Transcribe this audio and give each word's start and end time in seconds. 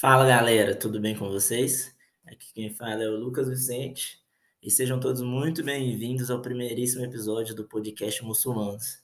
Fala 0.00 0.24
galera, 0.24 0.76
tudo 0.76 1.00
bem 1.00 1.16
com 1.16 1.28
vocês? 1.28 1.92
Aqui 2.24 2.54
quem 2.54 2.72
fala 2.72 3.02
é 3.02 3.08
o 3.08 3.16
Lucas 3.16 3.48
Vicente 3.48 4.20
e 4.62 4.70
sejam 4.70 5.00
todos 5.00 5.20
muito 5.20 5.64
bem-vindos 5.64 6.30
ao 6.30 6.40
primeiríssimo 6.40 7.04
episódio 7.04 7.52
do 7.52 7.66
podcast 7.66 8.22
Muçulmanos. 8.22 9.02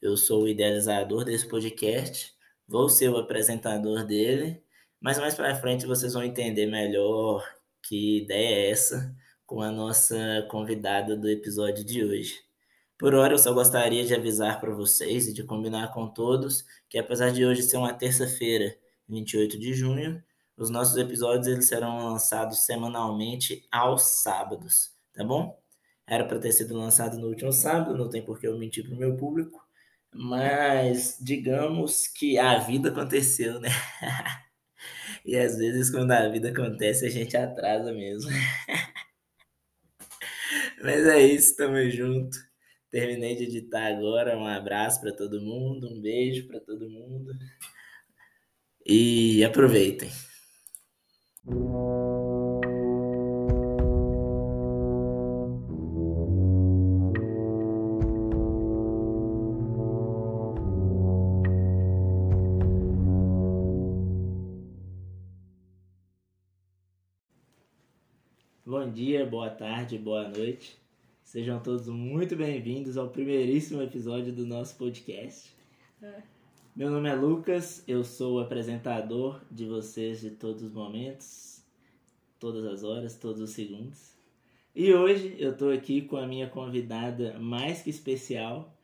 Eu 0.00 0.16
sou 0.16 0.44
o 0.44 0.48
idealizador 0.48 1.26
desse 1.26 1.46
podcast, 1.46 2.32
vou 2.66 2.88
ser 2.88 3.10
o 3.10 3.18
apresentador 3.18 4.06
dele, 4.06 4.62
mas 4.98 5.18
mais 5.18 5.34
para 5.34 5.54
frente 5.56 5.84
vocês 5.84 6.14
vão 6.14 6.24
entender 6.24 6.64
melhor 6.64 7.46
que 7.82 8.22
ideia 8.22 8.68
é 8.68 8.70
essa 8.70 9.14
com 9.44 9.60
a 9.60 9.70
nossa 9.70 10.16
convidada 10.50 11.14
do 11.14 11.28
episódio 11.28 11.84
de 11.84 12.02
hoje. 12.02 12.40
Por 12.96 13.14
hora, 13.14 13.34
eu 13.34 13.38
só 13.38 13.52
gostaria 13.52 14.06
de 14.06 14.14
avisar 14.14 14.58
para 14.58 14.74
vocês 14.74 15.28
e 15.28 15.34
de 15.34 15.44
combinar 15.44 15.92
com 15.92 16.08
todos 16.08 16.64
que, 16.88 16.96
apesar 16.96 17.30
de 17.30 17.44
hoje 17.44 17.62
ser 17.62 17.76
uma 17.76 17.92
terça-feira, 17.92 18.74
28 19.06 19.58
de 19.58 19.74
junho, 19.74 20.22
os 20.60 20.68
nossos 20.68 20.94
episódios 20.98 21.46
eles 21.46 21.68
serão 21.68 22.04
lançados 22.04 22.66
semanalmente 22.66 23.66
aos 23.72 24.02
sábados, 24.22 24.94
tá 25.14 25.24
bom? 25.24 25.58
Era 26.06 26.26
para 26.26 26.38
ter 26.38 26.52
sido 26.52 26.76
lançado 26.76 27.18
no 27.18 27.28
último 27.28 27.50
sábado, 27.50 27.96
não 27.96 28.10
tem 28.10 28.22
por 28.22 28.38
que 28.38 28.46
eu 28.46 28.58
mentir 28.58 28.84
para 28.84 28.94
o 28.94 28.98
meu 28.98 29.16
público, 29.16 29.66
mas 30.12 31.16
digamos 31.18 32.06
que 32.06 32.38
a 32.38 32.58
vida 32.58 32.90
aconteceu, 32.90 33.58
né? 33.58 33.70
e 35.24 35.34
às 35.34 35.56
vezes, 35.56 35.90
quando 35.90 36.12
a 36.12 36.28
vida 36.28 36.50
acontece, 36.50 37.06
a 37.06 37.10
gente 37.10 37.34
atrasa 37.38 37.90
mesmo. 37.94 38.30
mas 40.82 41.06
é 41.06 41.22
isso, 41.22 41.56
tamo 41.56 41.90
junto. 41.90 42.36
Terminei 42.90 43.36
de 43.36 43.44
editar 43.44 43.86
agora. 43.86 44.36
Um 44.36 44.46
abraço 44.46 45.00
para 45.00 45.12
todo 45.12 45.40
mundo, 45.40 45.88
um 45.88 46.00
beijo 46.02 46.46
para 46.48 46.60
todo 46.60 46.90
mundo. 46.90 47.32
E 48.84 49.44
aproveitem. 49.44 50.10
Bom 51.50 51.58
dia, 68.92 69.26
boa 69.26 69.50
tarde, 69.50 69.98
boa 69.98 70.28
noite. 70.28 70.78
Sejam 71.24 71.58
todos 71.58 71.88
muito 71.88 72.36
bem-vindos 72.36 72.96
ao 72.96 73.08
primeiríssimo 73.08 73.82
episódio 73.82 74.32
do 74.32 74.46
nosso 74.46 74.76
podcast. 74.76 75.52
É. 76.00 76.39
Meu 76.80 76.88
nome 76.88 77.10
é 77.10 77.14
Lucas, 77.14 77.84
eu 77.86 78.02
sou 78.02 78.36
o 78.36 78.40
apresentador 78.40 79.38
de 79.50 79.66
vocês 79.66 80.18
de 80.18 80.30
todos 80.30 80.62
os 80.62 80.72
momentos, 80.72 81.62
todas 82.38 82.64
as 82.64 82.82
horas, 82.82 83.18
todos 83.18 83.42
os 83.42 83.50
segundos. 83.50 84.14
E 84.74 84.90
hoje 84.94 85.36
eu 85.38 85.52
estou 85.52 85.70
aqui 85.70 86.00
com 86.00 86.16
a 86.16 86.26
minha 86.26 86.48
convidada 86.48 87.38
mais 87.38 87.82
que 87.82 87.90
especial, 87.90 88.74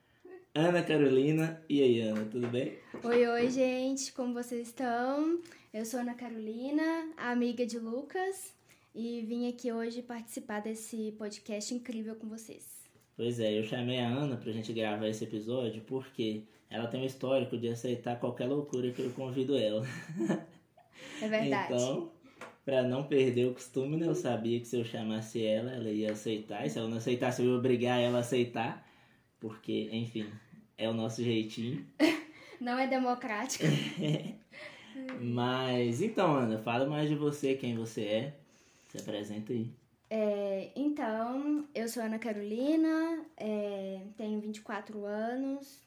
Ana 0.55 0.83
Carolina. 0.83 1.65
E 1.71 1.83
aí, 1.83 2.01
Ana, 2.03 2.27
tudo 2.27 2.49
bem? 2.49 2.77
Oi, 3.03 3.27
oi, 3.29 3.51
gente, 3.51 4.13
como 4.13 4.35
vocês 4.35 4.69
estão? 4.69 5.41
Eu 5.73 5.87
sou 5.87 5.99
Ana 6.01 6.13
Carolina, 6.13 7.15
amiga 7.17 7.65
de 7.65 7.79
Lucas, 7.79 8.53
e 8.95 9.23
vim 9.23 9.49
aqui 9.49 9.73
hoje 9.73 10.03
participar 10.03 10.61
desse 10.61 11.15
podcast 11.17 11.73
incrível 11.73 12.15
com 12.15 12.29
vocês. 12.29 12.77
Pois 13.17 13.41
é, 13.41 13.59
eu 13.59 13.65
chamei 13.65 14.01
a 14.01 14.07
Ana 14.07 14.37
pra 14.37 14.53
gente 14.53 14.71
gravar 14.75 15.09
esse 15.09 15.25
episódio 15.25 15.81
porque 15.87 16.45
ela 16.71 16.87
tem 16.87 17.01
um 17.01 17.07
histórico 17.07 17.57
de 17.57 17.69
aceitar 17.69 18.19
qualquer 18.19 18.47
loucura 18.47 18.91
que 18.91 19.03
eu 19.03 19.11
convido 19.11 19.57
ela. 19.57 19.87
É 21.23 21.29
verdade. 21.29 21.73
Então, 21.73 22.11
para 22.65 22.83
não 22.83 23.05
perder 23.05 23.47
o 23.47 23.55
costume, 23.55 23.97
né, 23.97 24.07
eu 24.07 24.15
sabia 24.15 24.59
que 24.59 24.67
se 24.67 24.77
eu 24.77 24.85
chamasse 24.85 25.45
ela, 25.45 25.73
ela 25.73 25.91
ia 25.91 26.13
aceitar. 26.13 26.67
E 26.67 26.71
se 26.71 26.79
ela 26.79 26.89
não 26.89 26.97
aceitasse, 26.97 27.43
eu 27.43 27.51
ia 27.51 27.57
obrigar 27.57 28.01
ela 28.01 28.19
a 28.19 28.21
aceitar. 28.21 28.87
Porque, 29.39 29.89
enfim, 29.93 30.27
é 30.77 30.89
o 30.89 30.93
nosso 30.93 31.23
jeitinho. 31.23 31.87
Não 32.61 32.79
é 32.79 32.87
democrático. 32.87 33.65
Mas, 35.21 36.01
então, 36.01 36.35
Ana, 36.35 36.59
fala 36.59 36.87
mais 36.87 37.09
de 37.09 37.15
você, 37.15 37.55
quem 37.55 37.77
você 37.77 38.03
é. 38.03 38.35
Se 38.89 38.99
apresenta 38.99 39.53
aí. 39.53 39.71
É, 40.09 40.71
então, 40.75 41.67
eu 41.75 41.89
sou 41.89 42.03
Ana 42.03 42.19
Carolina, 42.19 43.25
é, 43.37 44.01
tenho 44.17 44.41
24 44.41 45.05
anos, 45.05 45.86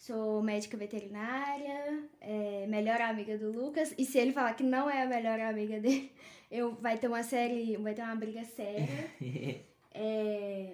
Sou 0.00 0.42
médica 0.42 0.78
veterinária, 0.78 2.08
é, 2.22 2.66
melhor 2.66 3.02
amiga 3.02 3.36
do 3.36 3.52
Lucas. 3.52 3.94
E 3.98 4.06
se 4.06 4.16
ele 4.18 4.32
falar 4.32 4.54
que 4.54 4.62
não 4.62 4.88
é 4.88 5.02
a 5.02 5.06
melhor 5.06 5.38
amiga 5.38 5.78
dele, 5.78 6.10
eu, 6.50 6.74
vai 6.76 6.96
ter 6.96 7.06
uma 7.06 7.22
série, 7.22 7.76
vai 7.76 7.92
ter 7.92 8.00
uma 8.00 8.16
briga 8.16 8.42
séria. 8.42 8.88
é, 9.92 10.72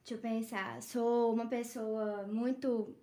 deixa 0.00 0.10
eu 0.10 0.18
pensar. 0.18 0.82
Sou 0.82 1.32
uma 1.32 1.46
pessoa 1.46 2.26
muito 2.26 2.94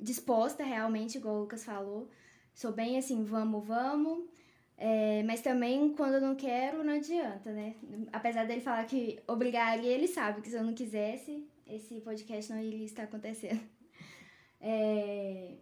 disposta, 0.00 0.64
realmente, 0.64 1.18
igual 1.18 1.36
o 1.36 1.40
Lucas 1.42 1.64
falou. 1.64 2.10
Sou 2.52 2.72
bem 2.72 2.98
assim, 2.98 3.22
vamos, 3.22 3.64
vamos. 3.64 4.28
É, 4.76 5.22
mas 5.22 5.40
também, 5.40 5.94
quando 5.94 6.14
eu 6.14 6.20
não 6.20 6.34
quero, 6.34 6.82
não 6.82 6.94
adianta, 6.94 7.52
né? 7.52 7.76
Apesar 8.12 8.44
dele 8.44 8.60
falar 8.60 8.84
que 8.86 9.20
obrigaria, 9.28 9.92
ele 9.92 10.08
sabe 10.08 10.42
que 10.42 10.50
se 10.50 10.56
eu 10.56 10.64
não 10.64 10.74
quisesse, 10.74 11.46
esse 11.64 12.00
podcast 12.00 12.52
não 12.52 12.60
iria 12.60 12.84
estar 12.84 13.04
acontecendo. 13.04 13.60
É... 14.60 15.54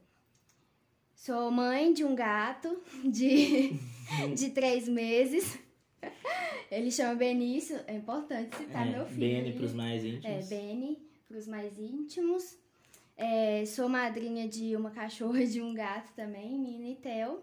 Sou 1.15 1.51
mãe 1.51 1.93
de 1.93 2.05
um 2.05 2.15
gato 2.15 2.81
de, 3.05 3.73
de 4.35 4.51
três 4.51 4.89
meses. 4.89 5.59
Ele 6.71 6.91
chama 6.91 7.15
Benício, 7.15 7.79
é 7.87 7.95
importante 7.95 8.57
citar 8.57 8.87
é, 8.87 8.93
meu 8.93 9.07
filho. 9.07 9.21
Beni 9.21 9.53
para 9.53 9.65
os 9.65 9.73
mais 9.73 10.05
íntimos. 10.05 10.25
É, 10.25 10.43
Beni 10.43 10.99
para 11.27 11.39
os 11.39 11.47
mais 11.47 11.79
íntimos. 11.79 12.59
É, 13.17 13.65
sou 13.67 13.89
madrinha 13.89 14.47
de 14.47 14.77
uma 14.77 14.91
cachorra 14.91 15.43
e 15.43 15.47
de 15.47 15.61
um 15.61 15.75
gato 15.75 16.13
também, 16.15 16.57
Nina 16.57 16.89
e 16.89 16.95
Theo. 16.95 17.43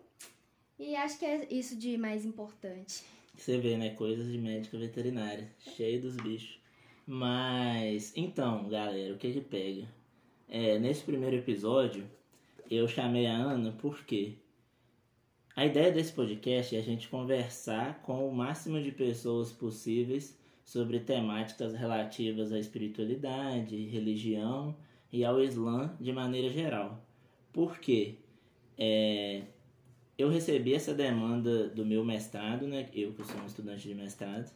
E 0.80 0.96
acho 0.96 1.20
que 1.20 1.26
é 1.26 1.48
isso 1.52 1.76
de 1.76 1.98
mais 1.98 2.26
importante. 2.26 3.04
Você 3.36 3.58
vê, 3.58 3.78
né? 3.78 3.90
Coisas 3.92 4.32
de 4.32 4.38
médica 4.38 4.78
veterinária, 4.78 5.50
cheio 5.60 6.02
dos 6.02 6.16
bichos. 6.16 6.60
Mas, 7.06 8.14
então, 8.16 8.68
galera, 8.68 9.14
o 9.14 9.18
que 9.18 9.32
que 9.32 9.42
pega? 9.42 9.88
É, 10.48 10.78
nesse 10.78 11.04
primeiro 11.04 11.36
episódio, 11.36 12.06
eu 12.70 12.88
chamei 12.88 13.26
a 13.26 13.36
Ana 13.36 13.72
porque 13.80 14.34
a 15.56 15.66
ideia 15.66 15.92
desse 15.92 16.14
podcast 16.14 16.76
é 16.76 16.80
a 16.80 16.84
gente 16.84 17.08
conversar 17.08 18.02
com 18.04 18.28
o 18.28 18.36
máximo 18.36 18.82
de 18.82 18.92
pessoas 18.92 19.52
possíveis 19.52 20.38
sobre 20.64 21.00
temáticas 21.00 21.74
relativas 21.74 22.52
à 22.52 22.60
espiritualidade, 22.60 23.86
religião 23.86 24.76
e 25.12 25.24
ao 25.24 25.42
Islã 25.42 25.96
de 26.00 26.12
maneira 26.12 26.50
geral. 26.50 27.04
Por 27.52 27.80
quê? 27.80 28.16
É, 28.78 29.44
eu 30.18 30.30
recebi 30.30 30.74
essa 30.74 30.94
demanda 30.94 31.70
do 31.70 31.86
meu 31.86 32.04
mestrado, 32.04 32.68
né? 32.68 32.90
Eu 32.94 33.14
que 33.14 33.24
sou 33.24 33.40
um 33.42 33.46
estudante 33.46 33.88
de 33.88 33.96
mestrado, 33.96 34.52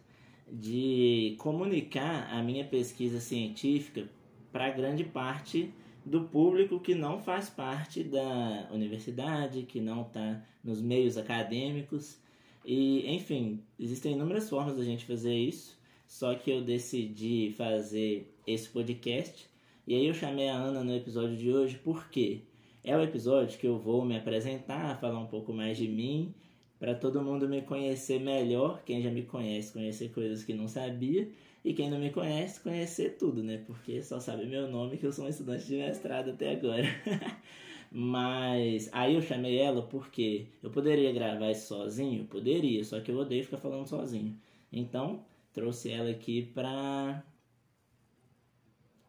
de 0.51 1.35
comunicar 1.39 2.29
a 2.31 2.43
minha 2.43 2.65
pesquisa 2.65 3.19
científica 3.19 4.07
para 4.51 4.69
grande 4.69 5.03
parte 5.03 5.73
do 6.05 6.21
público 6.21 6.79
que 6.79 6.95
não 6.95 7.19
faz 7.19 7.49
parte 7.49 8.03
da 8.03 8.67
universidade, 8.71 9.63
que 9.63 9.79
não 9.79 10.01
está 10.01 10.41
nos 10.63 10.81
meios 10.81 11.17
acadêmicos. 11.17 12.17
E, 12.65 13.07
enfim, 13.13 13.61
existem 13.79 14.13
inúmeras 14.13 14.49
formas 14.49 14.77
da 14.77 14.83
gente 14.83 15.05
fazer 15.05 15.35
isso, 15.35 15.77
só 16.07 16.33
que 16.35 16.51
eu 16.51 16.61
decidi 16.61 17.53
fazer 17.55 18.33
esse 18.45 18.69
podcast. 18.69 19.47
E 19.85 19.95
aí 19.95 20.07
eu 20.07 20.13
chamei 20.13 20.49
a 20.49 20.55
Ana 20.55 20.83
no 20.83 20.95
episódio 20.95 21.35
de 21.35 21.51
hoje 21.51 21.79
porque 21.83 22.41
é 22.83 22.95
o 22.95 23.01
episódio 23.01 23.57
que 23.59 23.67
eu 23.67 23.77
vou 23.77 24.05
me 24.05 24.17
apresentar, 24.17 24.99
falar 24.99 25.19
um 25.19 25.27
pouco 25.27 25.53
mais 25.53 25.77
de 25.77 25.87
mim, 25.87 26.33
para 26.79 26.95
todo 26.95 27.21
mundo 27.21 27.47
me 27.47 27.61
conhecer 27.61 28.19
melhor, 28.19 28.81
quem 28.85 29.01
já 29.01 29.11
me 29.11 29.23
conhece, 29.23 29.73
conhecer 29.73 30.09
coisas 30.11 30.43
que 30.43 30.53
não 30.53 30.67
sabia 30.67 31.27
e 31.63 31.73
quem 31.73 31.89
não 31.89 31.99
me 31.99 32.09
conhece, 32.11 32.59
conhecer 32.61 33.17
tudo, 33.17 33.43
né? 33.43 33.57
Porque 33.65 34.01
só 34.01 34.19
sabe 34.19 34.45
meu 34.45 34.67
nome 34.69 34.97
que 34.97 35.05
eu 35.05 35.11
sou 35.11 35.25
um 35.25 35.29
estudante 35.29 35.65
de 35.65 35.77
mestrado 35.77 36.31
até 36.31 36.51
agora. 36.51 36.83
Mas 37.91 38.89
aí 38.93 39.15
eu 39.15 39.21
chamei 39.21 39.57
ela 39.59 39.81
porque 39.81 40.47
eu 40.61 40.69
poderia 40.69 41.11
gravar 41.11 41.51
isso 41.51 41.67
sozinho? 41.67 42.25
Poderia, 42.25 42.83
só 42.83 42.99
que 43.01 43.11
eu 43.11 43.17
odeio 43.17 43.43
ficar 43.43 43.57
falando 43.57 43.87
sozinho. 43.87 44.39
Então, 44.71 45.25
trouxe 45.53 45.91
ela 45.91 46.09
aqui 46.11 46.43
pra 46.53 47.23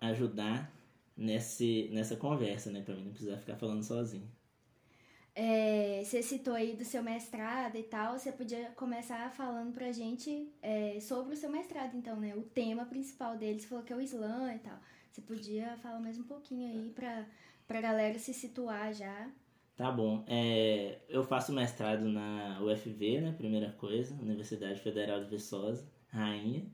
ajudar 0.01 0.75
nesse, 1.17 1.89
nessa 1.93 2.17
conversa, 2.17 2.71
né? 2.71 2.81
Pra 2.81 2.95
mim 2.97 3.05
não 3.05 3.13
precisar 3.13 3.37
ficar 3.37 3.57
falando 3.57 3.83
sozinho. 3.83 4.29
É, 5.35 6.03
você 6.05 6.23
citou 6.23 6.55
aí 6.55 6.75
do 6.75 6.85
seu 6.85 7.03
mestrado 7.03 7.77
e 7.77 7.83
tal, 7.83 8.19
você 8.19 8.33
podia 8.33 8.71
começar 8.71 9.31
falando 9.31 9.73
pra 9.73 9.93
gente 9.93 10.53
é, 10.61 10.99
sobre 11.01 11.35
o 11.35 11.37
seu 11.37 11.51
mestrado, 11.51 11.97
então, 11.97 12.17
né? 12.17 12.35
O 12.35 12.43
tema 12.43 12.85
principal 12.85 13.37
dele, 13.37 13.61
você 13.61 13.67
falou 13.67 13.85
que 13.85 13.93
é 13.93 13.97
o 13.97 14.01
Islã 14.01 14.53
e 14.55 14.59
tal. 14.59 14.79
Você 15.11 15.21
podia 15.21 15.77
falar 15.79 16.01
mais 16.01 16.19
um 16.19 16.25
pouquinho 16.25 16.71
aí 16.71 16.91
pra, 16.91 17.27
pra 17.67 17.81
galera 17.81 18.19
se 18.19 18.35
situar 18.35 18.93
já. 18.93 19.31
Tá 19.77 19.91
bom. 19.91 20.25
É, 20.27 20.99
eu 21.09 21.25
faço 21.25 21.53
mestrado 21.53 22.05
na 22.05 22.61
UFV, 22.63 23.21
né? 23.21 23.33
Primeira 23.33 23.73
coisa, 23.73 24.15
Universidade 24.21 24.81
Federal 24.81 25.25
de 25.25 25.31
Viçosa, 25.31 25.91
Rainha. 26.09 26.67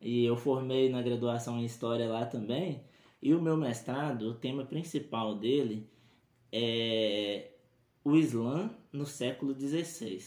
E 0.00 0.24
eu 0.24 0.36
formei 0.36 0.90
na 0.90 1.00
graduação 1.00 1.58
em 1.58 1.64
História 1.64 2.08
lá 2.08 2.26
também. 2.26 2.84
E 3.22 3.32
o 3.34 3.40
meu 3.40 3.56
mestrado, 3.56 4.22
o 4.30 4.34
tema 4.34 4.66
principal 4.66 5.36
dele 5.36 5.88
é 6.52 7.51
o 8.04 8.16
Islã 8.16 8.70
no 8.92 9.06
século 9.06 9.54
XVI. 9.54 10.20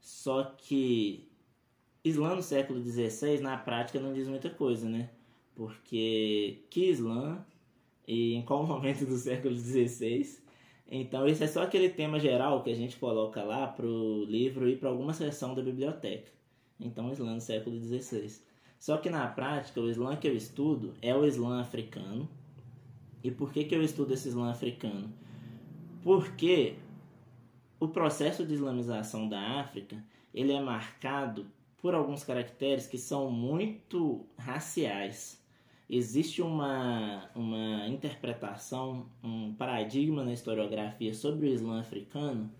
Só 0.00 0.44
que 0.44 1.28
Islã 2.04 2.36
no 2.36 2.42
século 2.42 2.80
XVI, 2.80 3.40
na 3.40 3.56
prática, 3.56 3.98
não 3.98 4.12
diz 4.12 4.28
muita 4.28 4.50
coisa, 4.50 4.88
né? 4.88 5.10
Porque 5.54 6.64
que 6.70 6.90
Islã 6.90 7.44
e 8.06 8.34
em 8.34 8.42
qual 8.42 8.62
momento 8.66 9.04
do 9.04 9.16
século 9.16 9.54
XVI? 9.54 10.38
Então, 10.88 11.26
isso 11.26 11.42
é 11.42 11.48
só 11.48 11.62
aquele 11.62 11.88
tema 11.88 12.20
geral 12.20 12.62
que 12.62 12.70
a 12.70 12.74
gente 12.74 12.96
coloca 12.96 13.42
lá 13.42 13.66
para 13.66 13.86
o 13.86 14.24
livro 14.24 14.68
e 14.68 14.76
para 14.76 14.88
alguma 14.88 15.12
seção 15.12 15.54
da 15.54 15.62
biblioteca. 15.62 16.30
Então, 16.78 17.10
Islã 17.10 17.34
no 17.34 17.40
século 17.40 17.76
XVI. 17.76 18.40
Só 18.78 18.96
que 18.98 19.10
na 19.10 19.26
prática, 19.26 19.80
o 19.80 19.90
Islã 19.90 20.14
que 20.16 20.28
eu 20.28 20.36
estudo 20.36 20.94
é 21.02 21.14
o 21.14 21.24
Islã 21.24 21.60
africano. 21.60 22.28
E 23.24 23.30
por 23.30 23.52
que, 23.52 23.64
que 23.64 23.74
eu 23.74 23.82
estudo 23.82 24.14
esse 24.14 24.28
Islã 24.28 24.50
africano? 24.50 25.12
Porque 26.06 26.76
o 27.80 27.88
processo 27.88 28.46
de 28.46 28.54
islamização 28.54 29.28
da 29.28 29.58
África 29.58 30.00
ele 30.32 30.52
é 30.52 30.60
marcado 30.60 31.48
por 31.78 31.96
alguns 31.96 32.22
caracteres 32.22 32.86
que 32.86 32.96
são 32.96 33.28
muito 33.28 34.24
raciais. 34.38 35.44
Existe 35.90 36.40
uma, 36.40 37.28
uma 37.34 37.88
interpretação, 37.88 39.06
um 39.20 39.52
paradigma 39.54 40.22
na 40.22 40.32
historiografia 40.32 41.12
sobre 41.12 41.48
o 41.48 41.52
Islã 41.52 41.80
africano 41.80 42.52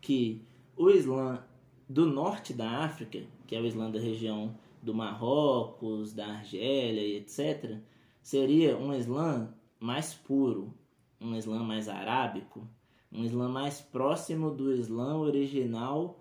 que 0.00 0.42
o 0.76 0.90
Islã 0.90 1.44
do 1.88 2.06
norte 2.06 2.52
da 2.52 2.68
África, 2.78 3.22
que 3.46 3.54
é 3.54 3.60
o 3.60 3.66
Islã 3.66 3.88
da 3.88 4.00
região 4.00 4.52
do 4.82 4.92
Marrocos, 4.92 6.12
da 6.12 6.26
Argélia 6.26 7.02
e 7.02 7.18
etc., 7.18 7.78
seria 8.20 8.76
um 8.76 8.92
Islã 8.92 9.54
mais 9.78 10.12
puro, 10.12 10.74
um 11.20 11.36
Islã 11.36 11.62
mais 11.62 11.88
arábico, 11.88 12.66
um 13.12 13.24
Islã 13.24 13.48
mais 13.48 13.80
próximo 13.80 14.50
do 14.50 14.72
Islã 14.72 15.16
original 15.16 16.18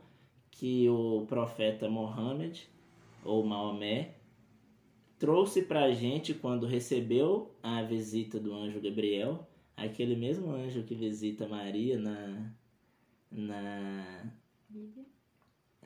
que 0.51 0.89
o 0.89 1.25
profeta 1.27 1.89
Mohammed, 1.89 2.67
ou 3.23 3.45
Maomé, 3.45 4.15
trouxe 5.17 5.61
para 5.61 5.83
a 5.83 5.91
gente 5.91 6.33
quando 6.33 6.65
recebeu 6.65 7.55
a 7.61 7.83
visita 7.83 8.39
do 8.39 8.53
anjo 8.53 8.81
Gabriel, 8.81 9.47
aquele 9.75 10.15
mesmo 10.15 10.51
anjo 10.51 10.83
que 10.83 10.95
visita 10.95 11.47
Maria 11.47 11.97
na. 11.97 12.51
na. 13.31 14.33
Bíblia? 14.67 15.05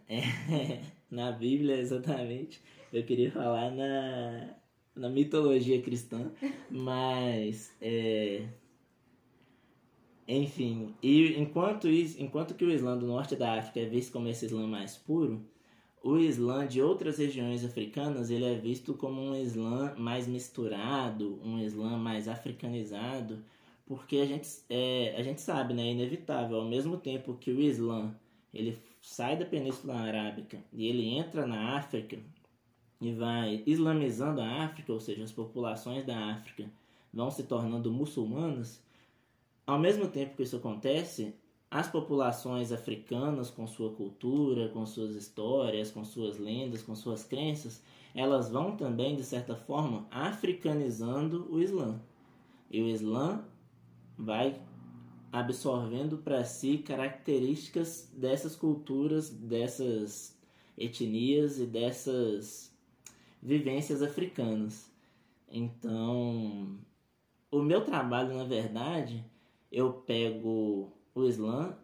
É, 0.07 0.81
na 1.09 1.31
Bíblia, 1.31 1.77
exatamente. 1.77 2.61
Eu 2.91 3.03
queria 3.03 3.31
falar 3.31 3.71
na, 3.71 4.55
na 4.95 5.09
mitologia 5.09 5.81
cristã, 5.81 6.31
mas. 6.69 7.75
É, 7.81 8.47
enfim, 10.27 10.93
e 11.01 11.39
enquanto, 11.39 11.87
enquanto 11.89 12.53
que 12.53 12.63
o 12.63 12.71
Islã 12.71 12.97
do 12.97 13.05
norte 13.05 13.35
da 13.35 13.57
África 13.59 13.79
é 13.81 13.85
visto 13.85 14.11
como 14.11 14.27
esse 14.27 14.45
Islã 14.45 14.65
mais 14.67 14.95
puro, 14.95 15.41
o 16.03 16.17
Islã 16.17 16.67
de 16.67 16.81
outras 16.81 17.17
regiões 17.17 17.63
africanas 17.63 18.29
ele 18.29 18.45
é 18.45 18.55
visto 18.55 18.93
como 18.93 19.21
um 19.21 19.35
Islã 19.35 19.95
mais 19.97 20.27
misturado, 20.27 21.39
um 21.43 21.59
Islã 21.59 21.97
mais 21.97 22.27
africanizado, 22.27 23.43
porque 23.85 24.17
a 24.17 24.25
gente, 24.25 24.47
é, 24.69 25.15
a 25.17 25.23
gente 25.23 25.41
sabe, 25.41 25.73
né, 25.73 25.83
é 25.87 25.91
inevitável, 25.91 26.57
ao 26.57 26.65
mesmo 26.65 26.97
tempo 26.97 27.35
que 27.35 27.51
o 27.51 27.61
Islã 27.61 28.13
ele 28.53 28.77
sai 29.01 29.37
da 29.37 29.45
Península 29.45 29.95
Arábica 29.95 30.57
e 30.71 30.87
ele 30.87 31.07
entra 31.07 31.45
na 31.45 31.77
África 31.77 32.17
e 33.01 33.11
vai 33.11 33.63
islamizando 33.65 34.39
a 34.41 34.63
África, 34.63 34.93
ou 34.93 34.99
seja, 34.99 35.23
as 35.23 35.31
populações 35.31 36.05
da 36.05 36.31
África 36.31 36.69
vão 37.13 37.29
se 37.29 37.43
tornando 37.43 37.91
muçulmanas, 37.91 38.81
ao 39.65 39.80
mesmo 39.80 40.07
tempo 40.07 40.36
que 40.36 40.44
isso 40.44 40.57
acontece, 40.57 41.36
as 41.69 41.88
populações 41.88 42.71
africanas, 42.71 43.50
com 43.50 43.65
sua 43.65 43.92
cultura, 43.94 44.69
com 44.69 44.86
suas 44.86 45.15
histórias, 45.15 45.89
com 45.89 46.04
suas 46.04 46.38
lendas, 46.38 46.83
com 46.83 46.95
suas 46.95 47.24
crenças, 47.24 47.81
elas 48.13 48.50
vão 48.50 48.77
também, 48.77 49.15
de 49.15 49.24
certa 49.24 49.56
forma, 49.56 50.06
africanizando 50.12 51.51
o 51.51 51.60
Islã. 51.60 52.00
E 52.69 52.81
o 52.81 52.88
Islã 52.88 53.44
vai 54.18 54.62
absorvendo 55.31 56.19
para 56.19 56.44
si 56.44 56.77
características 56.77 58.12
dessas 58.15 58.56
culturas, 58.56 59.31
dessas 59.31 60.38
etnias 60.77 61.57
e 61.60 61.65
dessas 61.65 62.71
vivências 63.42 64.04
africanas. 64.04 64.92
Então, 65.51 66.77
o 67.50 67.62
meu 67.63 67.81
trabalho, 67.83 68.36
na 68.36 68.44
verdade, 68.44 69.25
eu 69.73 69.91
pego 69.91 70.93
o 71.15 71.23
Islã, 71.25 71.75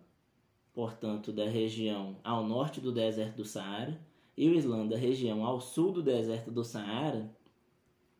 portanto, 0.71 1.33
da 1.33 1.45
região 1.49 2.15
ao 2.23 2.45
norte 2.45 2.79
do 2.79 2.91
deserto 2.91 3.37
do 3.37 3.45
Saara, 3.45 3.99
e 4.37 4.47
o 4.47 4.53
Islã 4.53 4.85
da 4.87 4.95
região 4.95 5.43
ao 5.43 5.59
sul 5.59 5.91
do 5.91 6.03
deserto 6.03 6.51
do 6.51 6.63
Saara, 6.63 7.35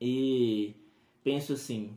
e 0.01 0.73
penso 1.23 1.53
assim: 1.53 1.95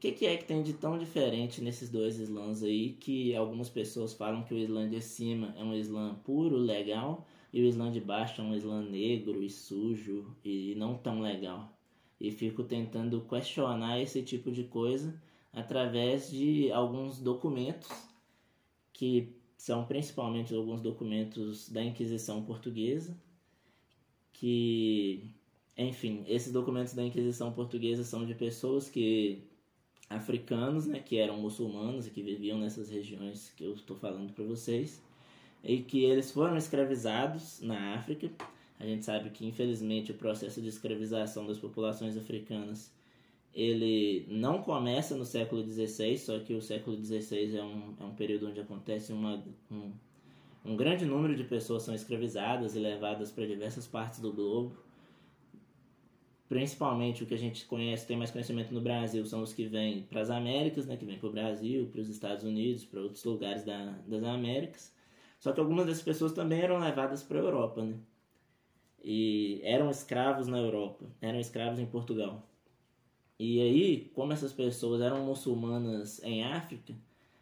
que, 0.00 0.10
que 0.10 0.26
é 0.26 0.36
que 0.36 0.44
tem 0.44 0.62
de 0.62 0.72
tão 0.72 0.98
diferente 0.98 1.62
nesses 1.62 1.88
dois 1.88 2.18
Islãs 2.18 2.64
aí 2.64 2.90
que 2.90 3.34
algumas 3.34 3.70
pessoas 3.70 4.12
falam 4.12 4.42
que 4.42 4.52
o 4.52 4.58
Islã 4.58 4.90
de 4.90 5.00
cima 5.00 5.54
é 5.56 5.62
um 5.62 5.72
Islã 5.72 6.16
puro, 6.24 6.56
legal, 6.56 7.24
e 7.52 7.62
o 7.62 7.64
Islã 7.64 7.92
de 7.92 8.00
baixo 8.00 8.42
é 8.42 8.44
um 8.44 8.54
Islã 8.54 8.82
negro 8.82 9.40
e 9.40 9.48
sujo 9.48 10.36
e 10.44 10.74
não 10.74 10.98
tão 10.98 11.20
legal. 11.20 11.72
E 12.20 12.32
fico 12.32 12.64
tentando 12.64 13.20
questionar 13.22 14.00
esse 14.00 14.20
tipo 14.22 14.50
de 14.50 14.64
coisa 14.64 15.14
através 15.54 16.30
de 16.30 16.70
alguns 16.72 17.18
documentos 17.18 17.88
que 18.92 19.34
são 19.56 19.84
principalmente 19.86 20.54
alguns 20.54 20.80
documentos 20.80 21.68
da 21.70 21.82
Inquisição 21.82 22.42
Portuguesa, 22.44 23.16
que, 24.32 25.30
enfim, 25.76 26.24
esses 26.28 26.52
documentos 26.52 26.92
da 26.92 27.02
Inquisição 27.02 27.52
Portuguesa 27.52 28.04
são 28.04 28.26
de 28.26 28.34
pessoas 28.34 28.88
que 28.88 29.42
africanos, 30.10 30.86
né, 30.86 31.00
que 31.00 31.16
eram 31.16 31.38
muçulmanos 31.38 32.06
e 32.06 32.10
que 32.10 32.22
viviam 32.22 32.58
nessas 32.58 32.90
regiões 32.90 33.50
que 33.56 33.64
eu 33.64 33.72
estou 33.72 33.96
falando 33.96 34.32
para 34.32 34.44
vocês, 34.44 35.02
e 35.62 35.78
que 35.78 36.04
eles 36.04 36.30
foram 36.30 36.56
escravizados 36.56 37.60
na 37.62 37.94
África. 37.94 38.30
A 38.78 38.84
gente 38.84 39.04
sabe 39.04 39.30
que 39.30 39.46
infelizmente 39.46 40.12
o 40.12 40.14
processo 40.14 40.60
de 40.60 40.68
escravização 40.68 41.46
das 41.46 41.58
populações 41.58 42.16
africanas 42.16 42.92
ele 43.54 44.26
não 44.28 44.62
começa 44.62 45.16
no 45.16 45.24
século 45.24 45.62
XVI, 45.62 46.18
só 46.18 46.38
que 46.40 46.54
o 46.54 46.60
século 46.60 46.96
XVI 46.96 47.56
é 47.56 47.62
um, 47.62 47.94
é 48.00 48.04
um 48.04 48.14
período 48.14 48.48
onde 48.48 48.60
acontece 48.60 49.12
uma, 49.12 49.42
um, 49.70 49.92
um 50.64 50.76
grande 50.76 51.06
número 51.06 51.36
de 51.36 51.44
pessoas 51.44 51.84
são 51.84 51.94
escravizadas 51.94 52.74
e 52.74 52.78
levadas 52.80 53.30
para 53.30 53.46
diversas 53.46 53.86
partes 53.86 54.20
do 54.20 54.32
globo 54.32 54.76
principalmente 56.48 57.22
o 57.22 57.26
que 57.26 57.34
a 57.34 57.38
gente 57.38 57.64
conhece, 57.66 58.06
tem 58.06 58.16
mais 58.16 58.30
conhecimento 58.30 58.72
no 58.72 58.80
Brasil, 58.80 59.24
são 59.26 59.42
os 59.42 59.52
que 59.52 59.66
vêm 59.66 60.02
para 60.02 60.20
as 60.20 60.30
Américas, 60.30 60.86
né, 60.86 60.96
que 60.96 61.04
vêm 61.04 61.18
para 61.18 61.28
o 61.28 61.32
Brasil, 61.32 61.88
para 61.90 62.00
os 62.00 62.08
Estados 62.08 62.44
Unidos, 62.44 62.84
para 62.84 63.00
outros 63.00 63.24
lugares 63.24 63.64
da, 63.64 63.98
das 64.06 64.22
Américas. 64.22 64.94
Só 65.40 65.52
que 65.52 65.60
algumas 65.60 65.86
dessas 65.86 66.02
pessoas 66.02 66.32
também 66.32 66.60
eram 66.60 66.78
levadas 66.78 67.22
para 67.22 67.38
a 67.38 67.42
Europa, 67.42 67.82
né? 67.82 67.96
E 69.02 69.60
eram 69.64 69.90
escravos 69.90 70.46
na 70.46 70.58
Europa, 70.58 71.04
eram 71.20 71.38
escravos 71.38 71.78
em 71.78 71.86
Portugal. 71.86 72.42
E 73.46 73.60
aí, 73.60 74.10
como 74.14 74.32
essas 74.32 74.54
pessoas 74.54 75.02
eram 75.02 75.26
muçulmanas 75.26 76.22
em 76.24 76.42
África, 76.42 76.94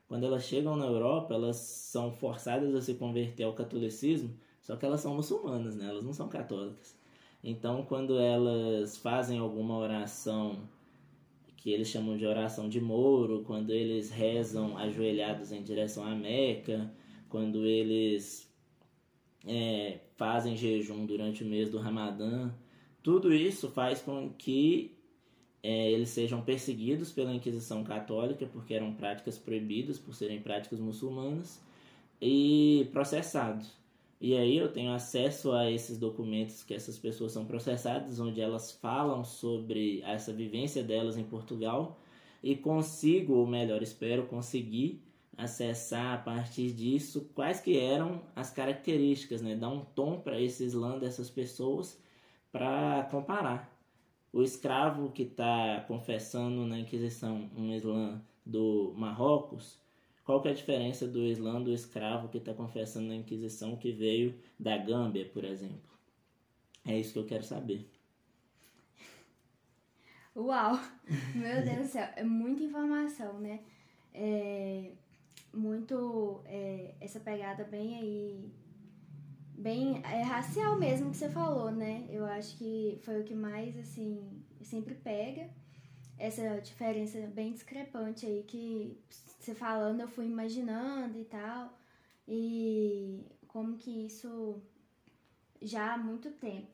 quando 0.08 0.26
elas 0.26 0.42
chegam 0.42 0.74
na 0.74 0.84
Europa, 0.84 1.32
elas 1.32 1.56
são 1.56 2.10
forçadas 2.10 2.74
a 2.74 2.82
se 2.82 2.94
converter 2.94 3.44
ao 3.44 3.52
catolicismo, 3.52 4.34
só 4.60 4.74
que 4.74 4.84
elas 4.84 5.00
são 5.00 5.14
muçulmanas, 5.14 5.76
né? 5.76 5.88
Elas 5.88 6.04
não 6.04 6.12
são 6.12 6.28
católicas. 6.28 6.98
Então, 7.42 7.84
quando 7.84 8.18
elas 8.18 8.96
fazem 8.96 9.38
alguma 9.38 9.78
oração 9.78 10.68
que 11.56 11.70
eles 11.70 11.86
chamam 11.86 12.16
de 12.16 12.26
oração 12.26 12.68
de 12.68 12.80
Moro, 12.80 13.44
quando 13.44 13.70
eles 13.70 14.10
rezam 14.10 14.76
ajoelhados 14.76 15.52
em 15.52 15.62
direção 15.62 16.04
à 16.04 16.16
Meca, 16.16 16.92
quando 17.28 17.64
eles 17.64 18.52
é, 19.46 20.00
fazem 20.16 20.56
jejum 20.56 21.06
durante 21.06 21.44
o 21.44 21.46
mês 21.46 21.70
do 21.70 21.78
Ramadã, 21.78 22.52
tudo 23.04 23.32
isso 23.32 23.70
faz 23.70 24.02
com 24.02 24.30
que 24.30 25.00
é, 25.62 25.90
eles 25.92 26.10
sejam 26.10 26.42
perseguidos 26.42 27.12
pela 27.12 27.34
Inquisição 27.34 27.84
Católica, 27.84 28.46
porque 28.46 28.74
eram 28.74 28.94
práticas 28.94 29.38
proibidas 29.38 29.98
por 29.98 30.14
serem 30.14 30.40
práticas 30.40 30.80
muçulmanas, 30.80 31.60
e 32.20 32.88
processados. 32.92 33.70
E 34.20 34.36
aí 34.36 34.56
eu 34.56 34.72
tenho 34.72 34.92
acesso 34.92 35.52
a 35.52 35.70
esses 35.70 35.98
documentos 35.98 36.62
que 36.62 36.74
essas 36.74 36.96
pessoas 36.98 37.32
são 37.32 37.44
processadas, 37.44 38.20
onde 38.20 38.40
elas 38.40 38.70
falam 38.72 39.24
sobre 39.24 40.00
essa 40.02 40.32
vivência 40.32 40.82
delas 40.84 41.16
em 41.18 41.24
Portugal. 41.24 41.98
e 42.42 42.56
consigo, 42.56 43.34
ou 43.34 43.46
melhor, 43.46 43.82
espero 43.82 44.26
conseguir 44.26 45.00
acessar 45.36 46.14
a 46.14 46.18
partir 46.18 46.72
disso 46.72 47.30
quais 47.34 47.60
que 47.60 47.78
eram 47.78 48.22
as 48.34 48.50
características, 48.50 49.42
né? 49.42 49.54
Dar 49.56 49.68
um 49.68 49.84
tom 49.84 50.20
para 50.20 50.40
esse 50.40 50.64
slam 50.66 50.98
dessas 50.98 51.30
pessoas 51.30 52.00
para 52.52 53.04
comparar. 53.10 53.71
O 54.32 54.42
escravo 54.42 55.10
que 55.10 55.24
está 55.24 55.84
confessando 55.86 56.66
na 56.66 56.78
Inquisição 56.78 57.50
um 57.54 57.74
slam 57.74 58.22
do 58.46 58.94
Marrocos, 58.96 59.78
qual 60.24 60.40
que 60.40 60.48
é 60.48 60.52
a 60.52 60.54
diferença 60.54 61.06
do 61.06 61.20
slam 61.26 61.62
do 61.62 61.72
escravo 61.72 62.28
que 62.28 62.38
está 62.38 62.54
confessando 62.54 63.08
na 63.08 63.16
Inquisição 63.16 63.76
que 63.76 63.92
veio 63.92 64.34
da 64.58 64.78
Gâmbia, 64.78 65.28
por 65.32 65.44
exemplo? 65.44 65.92
É 66.86 66.98
isso 66.98 67.12
que 67.12 67.18
eu 67.18 67.26
quero 67.26 67.44
saber. 67.44 67.86
Uau! 70.34 70.78
Meu 71.34 71.62
Deus 71.62 71.78
do 71.78 71.84
céu, 71.84 72.08
é 72.16 72.24
muita 72.24 72.62
informação, 72.62 73.38
né? 73.38 73.60
É 74.14 74.92
muito 75.52 76.40
é, 76.46 76.94
essa 77.00 77.20
pegada 77.20 77.64
bem 77.64 77.98
aí 77.98 78.50
bem 79.62 80.02
é 80.04 80.22
racial 80.22 80.76
mesmo 80.76 81.10
que 81.10 81.16
você 81.16 81.28
falou, 81.28 81.70
né? 81.70 82.04
Eu 82.10 82.26
acho 82.26 82.56
que 82.58 82.98
foi 83.04 83.20
o 83.20 83.24
que 83.24 83.34
mais 83.34 83.78
assim 83.78 84.42
sempre 84.60 84.94
pega 84.94 85.48
essa 86.18 86.60
diferença 86.60 87.18
bem 87.28 87.52
discrepante 87.52 88.26
aí 88.26 88.42
que 88.44 88.96
você 89.40 89.54
falando 89.54 90.00
eu 90.00 90.08
fui 90.08 90.26
imaginando 90.26 91.18
e 91.18 91.24
tal 91.24 91.72
e 92.28 93.24
como 93.48 93.76
que 93.76 94.06
isso 94.06 94.62
já 95.60 95.94
há 95.94 95.98
muito 95.98 96.30
tempo 96.30 96.68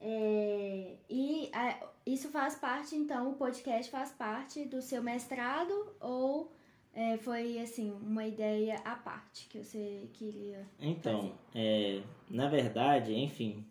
é, 0.00 0.96
e 1.08 1.48
a, 1.52 1.78
isso 2.04 2.28
faz 2.30 2.56
parte 2.56 2.96
então 2.96 3.30
o 3.30 3.36
podcast 3.36 3.90
faz 3.90 4.10
parte 4.10 4.64
do 4.64 4.82
seu 4.82 5.00
mestrado 5.00 5.72
ou 6.00 6.52
é, 6.94 7.16
foi 7.16 7.58
assim 7.58 7.90
uma 7.90 8.26
ideia 8.26 8.76
à 8.84 8.94
parte 8.94 9.46
que 9.48 9.62
você 9.62 10.08
queria 10.12 10.66
então 10.80 11.32
é, 11.54 12.00
na 12.28 12.48
verdade 12.48 13.14
enfim 13.14 13.64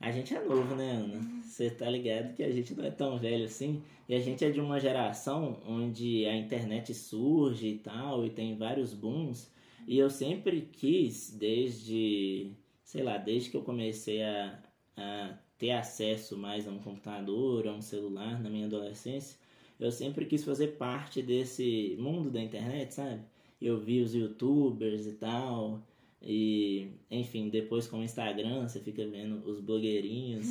a 0.00 0.12
gente 0.12 0.34
é 0.34 0.40
novo 0.44 0.76
né 0.76 0.92
Ana? 0.92 1.42
Você 1.42 1.70
tá 1.70 1.90
ligado 1.90 2.34
que 2.34 2.42
a 2.42 2.52
gente 2.52 2.72
não 2.74 2.84
é 2.84 2.90
tão 2.90 3.18
velho 3.18 3.44
assim 3.44 3.82
e 4.08 4.14
a 4.14 4.20
gente 4.20 4.44
é 4.44 4.50
de 4.50 4.60
uma 4.60 4.78
geração 4.78 5.60
onde 5.66 6.24
a 6.26 6.36
internet 6.36 6.94
surge 6.94 7.66
e 7.66 7.78
tal 7.78 8.24
e 8.24 8.30
tem 8.30 8.56
vários 8.56 8.94
booms 8.94 9.52
e 9.86 9.98
eu 9.98 10.08
sempre 10.08 10.62
quis 10.72 11.30
desde 11.30 12.52
sei 12.84 13.02
lá 13.02 13.18
desde 13.18 13.50
que 13.50 13.56
eu 13.56 13.62
comecei 13.62 14.22
a, 14.22 14.62
a 14.96 15.38
ter 15.58 15.72
acesso 15.72 16.38
mais 16.38 16.68
a 16.68 16.70
um 16.70 16.78
computador 16.78 17.66
a 17.66 17.72
um 17.72 17.82
celular 17.82 18.40
na 18.40 18.48
minha 18.48 18.66
adolescência 18.66 19.36
eu 19.78 19.92
sempre 19.92 20.24
quis 20.26 20.44
fazer 20.44 20.76
parte 20.76 21.22
desse 21.22 21.96
mundo 21.98 22.30
da 22.30 22.40
internet, 22.40 22.94
sabe? 22.94 23.20
Eu 23.60 23.78
vi 23.78 24.00
os 24.00 24.14
youtubers 24.14 25.06
e 25.06 25.12
tal. 25.12 25.80
E, 26.20 26.90
enfim, 27.10 27.48
depois 27.48 27.86
com 27.86 28.00
o 28.00 28.02
Instagram, 28.02 28.66
você 28.66 28.80
fica 28.80 29.06
vendo 29.06 29.44
os 29.48 29.60
blogueirinhos. 29.60 30.48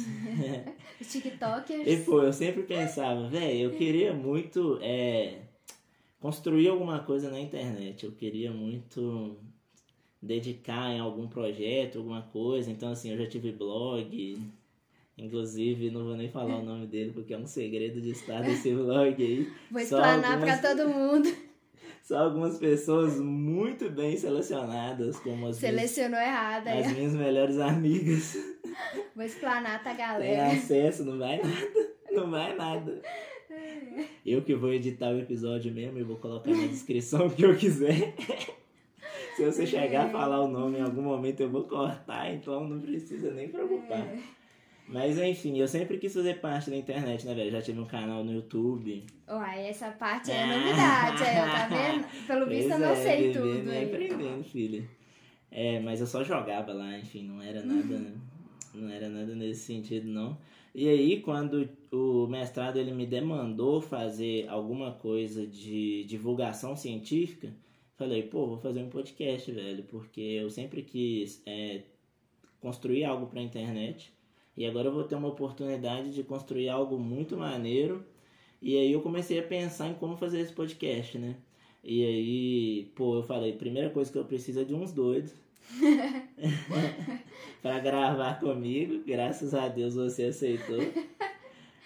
os 0.99 1.11
TikTokers. 1.11 1.87
E, 1.87 1.97
pô, 2.05 2.23
eu 2.23 2.31
sempre 2.31 2.63
pensava, 2.63 3.27
velho, 3.27 3.59
eu 3.59 3.71
queria 3.71 4.13
muito 4.13 4.79
é, 4.81 5.41
construir 6.21 6.69
alguma 6.69 6.99
coisa 6.99 7.29
na 7.29 7.39
internet. 7.39 8.05
Eu 8.05 8.13
queria 8.13 8.51
muito 8.51 9.37
dedicar 10.21 10.91
em 10.93 10.99
algum 10.99 11.27
projeto, 11.27 11.97
alguma 11.97 12.21
coisa. 12.21 12.71
Então, 12.71 12.91
assim, 12.91 13.11
eu 13.11 13.17
já 13.17 13.27
tive 13.27 13.51
blog, 13.51 14.37
Inclusive, 15.17 15.89
não 15.89 16.03
vou 16.03 16.15
nem 16.15 16.29
falar 16.29 16.57
o 16.57 16.63
nome 16.63 16.85
dele 16.85 17.11
porque 17.11 17.33
é 17.33 17.37
um 17.37 17.47
segredo 17.47 17.99
de 17.99 18.11
estar 18.11 18.41
nesse 18.41 18.71
vlog 18.73 19.15
aí. 19.23 19.51
Vou 19.71 19.81
explanar 19.81 20.33
algumas... 20.33 20.59
para 20.59 20.75
todo 20.75 20.89
mundo. 20.89 21.27
Só 22.03 22.19
algumas 22.19 22.57
pessoas 22.57 23.19
muito 23.19 23.89
bem 23.89 24.15
selecionadas, 24.15 25.19
como 25.19 25.47
as 25.47 25.57
Selecionou 25.57 26.11
minhas, 26.11 26.27
errado, 26.27 26.67
As 26.67 26.93
minhas 26.93 27.13
melhores 27.13 27.59
amigas. 27.59 28.37
Vou 29.13 29.25
explanar, 29.25 29.83
tá, 29.83 29.93
galera? 29.93 30.49
Tem 30.49 30.57
acesso, 30.57 31.03
não 31.03 31.17
vai 31.17 31.41
nada. 31.41 31.97
Não 32.11 32.31
vai 32.31 32.55
nada. 32.55 33.01
Eu 34.25 34.41
que 34.41 34.55
vou 34.55 34.71
editar 34.71 35.09
o 35.09 35.19
episódio 35.19 35.73
mesmo 35.73 35.99
e 35.99 36.03
vou 36.03 36.17
colocar 36.17 36.51
na 36.51 36.67
descrição 36.67 37.27
o 37.27 37.29
que 37.29 37.43
eu 37.43 37.57
quiser. 37.57 38.13
Se 39.35 39.45
você 39.45 39.67
chegar 39.67 40.05
a 40.05 40.09
falar 40.09 40.41
o 40.41 40.47
nome 40.47 40.79
em 40.79 40.81
algum 40.81 41.01
momento 41.01 41.41
eu 41.41 41.49
vou 41.49 41.63
cortar, 41.63 42.33
então 42.33 42.67
não 42.67 42.79
precisa 42.79 43.31
nem 43.31 43.49
preocupar. 43.49 44.07
Mas 44.87 45.19
enfim, 45.19 45.57
eu 45.57 45.67
sempre 45.67 45.97
quis 45.97 46.13
fazer 46.13 46.39
parte 46.39 46.69
da 46.69 46.77
internet, 46.77 47.25
né, 47.25 47.33
velho? 47.33 47.51
Já 47.51 47.61
tive 47.61 47.79
um 47.79 47.85
canal 47.85 48.23
no 48.23 48.31
YouTube. 48.31 49.03
Uai, 49.27 49.67
essa 49.67 49.91
parte 49.91 50.31
é 50.31 50.45
novidade, 50.45 51.23
é, 51.23 51.41
tá 51.41 51.67
vendo? 51.75 52.25
Pelo 52.25 52.45
visto 52.45 52.71
eu 52.71 52.79
não 52.79 52.91
é, 52.91 52.95
sei 52.95 53.33
tudo. 53.33 53.69
É, 53.69 53.83
aprendendo, 53.83 54.43
filha. 54.45 54.87
É, 55.51 55.79
mas 55.81 55.99
eu 55.99 56.07
só 56.07 56.23
jogava 56.23 56.71
lá, 56.71 56.97
enfim, 56.97 57.23
não 57.23 57.41
era 57.41 57.61
nada. 57.63 58.13
não 58.73 58.89
era 58.89 59.09
nada 59.09 59.35
nesse 59.35 59.65
sentido, 59.65 60.07
não. 60.07 60.37
E 60.73 60.87
aí, 60.87 61.21
quando 61.21 61.67
o 61.91 62.27
mestrado 62.27 62.77
ele 62.77 62.91
me 62.93 63.05
demandou 63.05 63.81
fazer 63.81 64.47
alguma 64.47 64.91
coisa 64.91 65.45
de 65.45 66.05
divulgação 66.05 66.75
científica, 66.75 67.51
falei, 67.95 68.23
pô, 68.23 68.47
vou 68.47 68.57
fazer 68.57 68.83
um 68.83 68.89
podcast, 68.89 69.51
velho, 69.51 69.83
porque 69.83 70.21
eu 70.21 70.49
sempre 70.49 70.83
quis 70.83 71.41
é, 71.45 71.81
construir 72.61 73.03
algo 73.03 73.25
pra 73.27 73.41
internet 73.41 74.13
e 74.57 74.65
agora 74.65 74.87
eu 74.87 74.93
vou 74.93 75.03
ter 75.03 75.15
uma 75.15 75.27
oportunidade 75.27 76.11
de 76.11 76.23
construir 76.23 76.67
algo 76.67 76.97
muito 76.97 77.37
maneiro. 77.37 78.03
E 78.59 78.75
aí 78.75 78.91
eu 78.91 79.01
comecei 79.01 79.39
a 79.39 79.43
pensar 79.43 79.87
em 79.87 79.93
como 79.93 80.17
fazer 80.17 80.39
esse 80.39 80.51
podcast, 80.51 81.17
né? 81.19 81.35
E 81.83 82.03
aí, 82.03 82.91
pô, 82.95 83.17
eu 83.17 83.23
falei, 83.23 83.53
primeira 83.53 83.91
coisa 83.91 84.11
que 84.11 84.17
eu 84.17 84.25
preciso 84.25 84.61
é 84.61 84.63
de 84.63 84.73
uns 84.73 84.91
doidos. 84.91 85.31
para 87.61 87.79
gravar 87.79 88.39
comigo. 88.39 89.03
Graças 89.05 89.53
a 89.53 89.67
Deus 89.67 89.95
você 89.95 90.25
aceitou. 90.25 90.79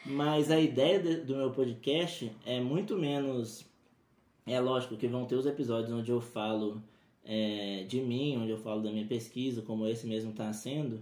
Mas 0.05 0.49
a 0.49 0.59
ideia 0.59 0.99
do 0.99 1.35
meu 1.35 1.51
podcast 1.51 2.31
é 2.45 2.59
muito 2.59 2.97
menos. 2.97 3.65
É 4.45 4.59
lógico 4.59 4.95
que 4.95 5.07
vão 5.07 5.25
ter 5.25 5.35
os 5.35 5.45
episódios 5.45 5.91
onde 5.91 6.11
eu 6.11 6.21
falo 6.21 6.81
é, 7.23 7.85
de 7.87 8.01
mim, 8.01 8.37
onde 8.37 8.51
eu 8.51 8.57
falo 8.57 8.81
da 8.81 8.91
minha 8.91 9.05
pesquisa, 9.05 9.61
como 9.61 9.87
esse 9.87 10.07
mesmo 10.07 10.31
está 10.31 10.51
sendo. 10.53 10.99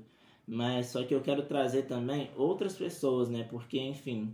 Mas 0.52 0.88
só 0.88 1.04
que 1.04 1.14
eu 1.14 1.22
quero 1.22 1.44
trazer 1.44 1.84
também 1.84 2.32
outras 2.36 2.76
pessoas, 2.76 3.30
né? 3.30 3.44
Porque, 3.44 3.80
enfim, 3.80 4.34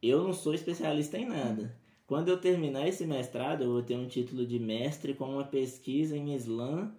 eu 0.00 0.22
não 0.22 0.32
sou 0.32 0.54
especialista 0.54 1.18
em 1.18 1.26
nada. 1.26 1.76
Quando 2.06 2.28
eu 2.28 2.40
terminar 2.40 2.86
esse 2.86 3.04
mestrado, 3.04 3.64
eu 3.64 3.72
vou 3.72 3.82
ter 3.82 3.96
um 3.96 4.06
título 4.06 4.46
de 4.46 4.60
mestre 4.60 5.12
com 5.12 5.24
uma 5.24 5.42
pesquisa 5.42 6.16
em 6.16 6.36
Islã 6.36 6.94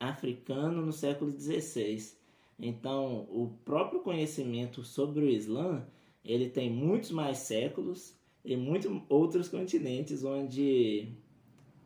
africano 0.00 0.80
no 0.80 0.94
século 0.94 1.30
XVI. 1.30 2.14
Então, 2.58 3.26
o 3.28 3.52
próprio 3.66 4.00
conhecimento 4.00 4.82
sobre 4.82 5.22
o 5.22 5.28
Islã, 5.28 5.86
ele 6.24 6.48
tem 6.48 6.70
muitos 6.70 7.10
mais 7.10 7.36
séculos 7.36 8.16
e 8.42 8.56
muitos 8.56 8.90
outros 9.10 9.50
continentes 9.50 10.24
onde, 10.24 11.06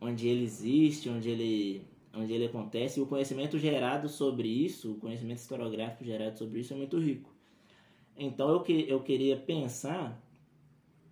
onde 0.00 0.28
ele 0.28 0.44
existe, 0.44 1.08
onde 1.08 1.28
ele 1.28 1.95
onde 2.16 2.32
ele 2.32 2.46
acontece, 2.46 2.98
e 2.98 3.02
o 3.02 3.06
conhecimento 3.06 3.58
gerado 3.58 4.08
sobre 4.08 4.48
isso, 4.48 4.92
o 4.92 4.96
conhecimento 4.96 5.38
historiográfico 5.38 6.04
gerado 6.04 6.38
sobre 6.38 6.60
isso 6.60 6.72
é 6.72 6.76
muito 6.76 6.98
rico. 6.98 7.34
Então 8.16 8.48
eu, 8.48 8.60
que, 8.60 8.86
eu 8.88 9.00
queria 9.00 9.36
pensar 9.36 10.20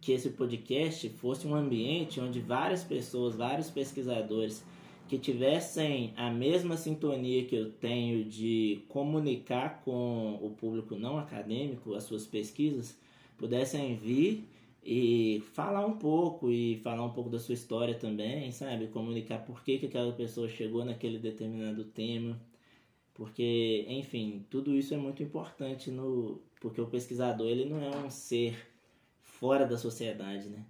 que 0.01 0.13
esse 0.13 0.31
podcast 0.31 1.09
fosse 1.11 1.47
um 1.47 1.55
ambiente 1.55 2.21
onde 2.21 2.41
várias 2.41 2.83
pessoas, 2.83 3.35
vários 3.35 3.71
pesquisadores 3.71 4.65
que 5.09 5.19
tivessem 5.19 6.13
a 6.17 6.31
mesma 6.31 6.77
sintonia 6.77 7.45
que 7.45 7.55
eu 7.55 7.71
tenho 7.73 8.25
de 8.25 8.83
comunicar 8.89 9.83
com 9.85 10.39
o 10.43 10.51
público 10.51 10.95
não 10.97 11.19
acadêmico 11.19 11.95
as 11.95 12.05
suas 12.05 12.27
pesquisas, 12.27 12.99
pudessem 13.37 13.97
vir 13.97 14.49
e 14.85 15.43
falar 15.53 15.87
um 15.87 15.97
pouco 15.99 16.51
e 16.51 16.77
falar 16.79 17.05
um 17.05 17.13
pouco 17.13 17.31
da 17.31 17.39
sua 17.39 17.55
história 17.55 17.95
também, 17.95 18.53
sabe? 18.53 18.89
Comunicar 18.89 19.39
por 19.39 19.63
que, 19.65 19.79
que 19.79 19.87
aquela 19.87 20.13
pessoa 20.13 20.49
chegou 20.49 20.85
naquele 20.85 21.19
determinado 21.19 21.85
tema. 21.85 22.39
Porque, 23.15 23.87
enfim, 23.89 24.45
tudo 24.51 24.75
isso 24.75 24.93
é 24.93 24.97
muito 24.97 25.23
importante 25.23 25.91
no 25.91 26.43
porque 26.61 26.81
o 26.81 26.87
pesquisador 26.87 27.47
ele 27.47 27.67
não 27.67 27.81
é 27.83 27.91
um 27.97 28.11
ser 28.11 28.57
fora 29.21 29.67
da 29.67 29.77
sociedade, 29.77 30.49
né? 30.49 30.65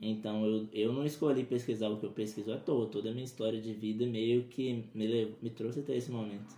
Então 0.00 0.44
eu, 0.44 0.68
eu 0.72 0.92
não 0.92 1.04
escolhi 1.04 1.44
pesquisar 1.44 1.88
o 1.88 1.98
que 1.98 2.06
eu 2.06 2.12
pesquiso 2.12 2.52
à 2.52 2.58
toa, 2.58 2.86
toda 2.86 3.10
a 3.10 3.12
minha 3.12 3.24
história 3.24 3.60
de 3.60 3.72
vida 3.72 4.06
meio 4.06 4.44
que 4.44 4.84
me, 4.94 5.06
levou, 5.06 5.36
me 5.42 5.50
trouxe 5.50 5.80
até 5.80 5.96
esse 5.96 6.10
momento. 6.10 6.54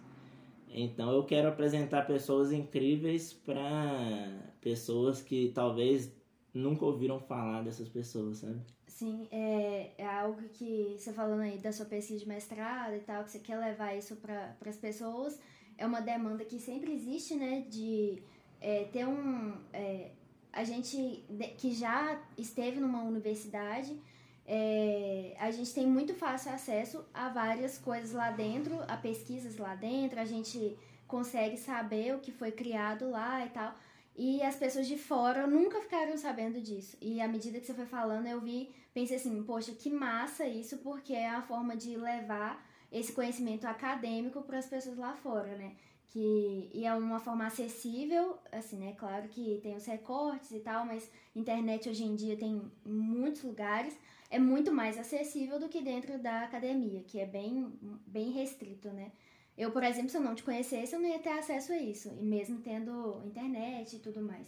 Então 0.71 1.13
eu 1.13 1.25
quero 1.25 1.49
apresentar 1.49 2.07
pessoas 2.07 2.53
incríveis 2.53 3.33
para 3.33 4.53
pessoas 4.61 5.23
que 5.23 5.51
talvez 5.55 6.18
nunca 6.59 6.85
ouviram 6.85 7.21
falar 7.21 7.63
dessas 7.63 7.89
pessoas, 7.89 8.39
sabe? 8.39 8.61
Sim, 8.87 9.29
é, 9.31 9.93
é 9.97 10.07
algo 10.07 10.43
que 10.49 10.97
você 10.99 11.13
falando 11.13 11.43
aí 11.43 11.59
da 11.59 11.73
sua 11.73 11.87
pesquisa 11.87 12.19
de 12.19 12.29
mestrado 12.29 12.95
e 12.95 13.01
tal, 13.01 13.25
que 13.25 13.31
você 13.31 13.39
quer 13.39 13.57
levar 13.59 13.95
isso 13.95 14.17
para 14.17 14.57
as 14.67 14.77
pessoas, 14.77 15.39
é 15.77 15.87
uma 15.87 16.01
demanda 16.01 16.45
que 16.45 16.59
sempre 16.59 16.93
existe, 16.93 17.35
né, 17.35 17.65
de 17.69 18.23
é, 18.61 18.85
ter 18.85 19.07
um, 19.07 19.57
é, 19.73 20.11
a 20.53 20.65
gente 20.65 21.25
que 21.59 21.73
já 21.73 22.21
esteve 22.37 22.81
numa 22.81 23.03
universidade, 23.03 23.97
é, 24.45 25.37
a 25.39 25.51
gente 25.51 25.73
tem 25.73 25.87
muito 25.87 26.15
fácil 26.15 26.51
acesso 26.53 27.05
a 27.13 27.29
várias 27.29 27.79
coisas 27.79 28.13
lá 28.13 28.31
dentro, 28.31 28.83
a 28.89 28.97
pesquisas 28.97 29.59
lá 29.59 29.75
dentro, 29.75 30.19
a 30.19 30.25
gente 30.25 30.77
consegue 31.07 31.57
saber 31.57 32.15
o 32.15 32.19
que 32.19 32.33
foi 32.33 32.51
criado 32.51 33.11
lá 33.11 33.45
e 33.45 33.51
tal. 33.51 33.75
E 34.19 34.43
as 34.43 34.57
pessoas 34.57 34.89
de 34.89 34.99
fora 34.99 35.47
nunca 35.47 35.81
ficaram 35.81 36.17
sabendo 36.19 36.61
disso. 36.61 36.97
E 37.01 37.21
à 37.21 37.29
medida 37.29 37.61
que 37.61 37.67
você 37.67 37.73
foi 37.73 37.87
falando, 37.87 38.27
eu 38.27 38.41
vi, 38.41 38.69
pensei 38.93 39.17
assim, 39.17 39.45
poxa, 39.45 39.71
que 39.71 39.89
massa 39.89 40.45
isso, 40.45 40.79
porque 40.79 41.13
é 41.15 41.31
a 41.31 41.41
forma 41.41 41.77
de 41.77 41.97
levar 41.97 42.69
esse 42.91 43.13
conhecimento 43.13 43.65
acadêmico 43.65 44.43
para 44.43 44.59
as 44.59 44.67
pessoas 44.67 44.99
lá 44.99 45.15
fora, 45.15 45.57
né? 45.57 45.77
Que, 46.09 46.69
e 46.75 46.85
é 46.85 46.93
uma 46.95 47.21
forma 47.21 47.47
acessível, 47.47 48.37
assim, 48.51 48.79
né? 48.79 48.93
Claro 48.99 49.29
que 49.29 49.61
tem 49.63 49.77
os 49.77 49.87
recortes 49.87 50.51
e 50.51 50.59
tal, 50.59 50.85
mas 50.85 51.09
internet 51.37 51.89
hoje 51.89 52.03
em 52.03 52.17
dia 52.17 52.37
tem 52.37 52.61
em 52.85 52.93
muitos 52.93 53.45
lugares, 53.45 53.97
é 54.29 54.39
muito 54.41 54.73
mais 54.73 54.99
acessível 54.99 55.61
do 55.61 55.69
que 55.69 55.81
dentro 55.81 56.19
da 56.19 56.43
academia, 56.43 57.05
que 57.07 57.21
é 57.21 57.27
bem, 57.27 57.73
bem 58.05 58.33
restrito, 58.33 58.89
né? 58.89 59.13
Eu, 59.59 59.73
por 59.73 59.83
exemplo, 59.83 60.09
se 60.09 60.17
eu 60.17 60.21
não 60.21 60.37
te 60.37 60.45
conhecesse, 60.45 60.95
eu 60.95 61.01
não 61.01 61.09
ia 61.09 61.19
ter 61.19 61.31
acesso 61.31 61.73
a 61.73 61.77
isso, 61.77 62.17
e 62.21 62.25
mesmo 62.25 62.61
tendo 62.61 63.21
internet 63.27 63.97
e 63.97 63.99
tudo 63.99 64.23
mais. 64.23 64.47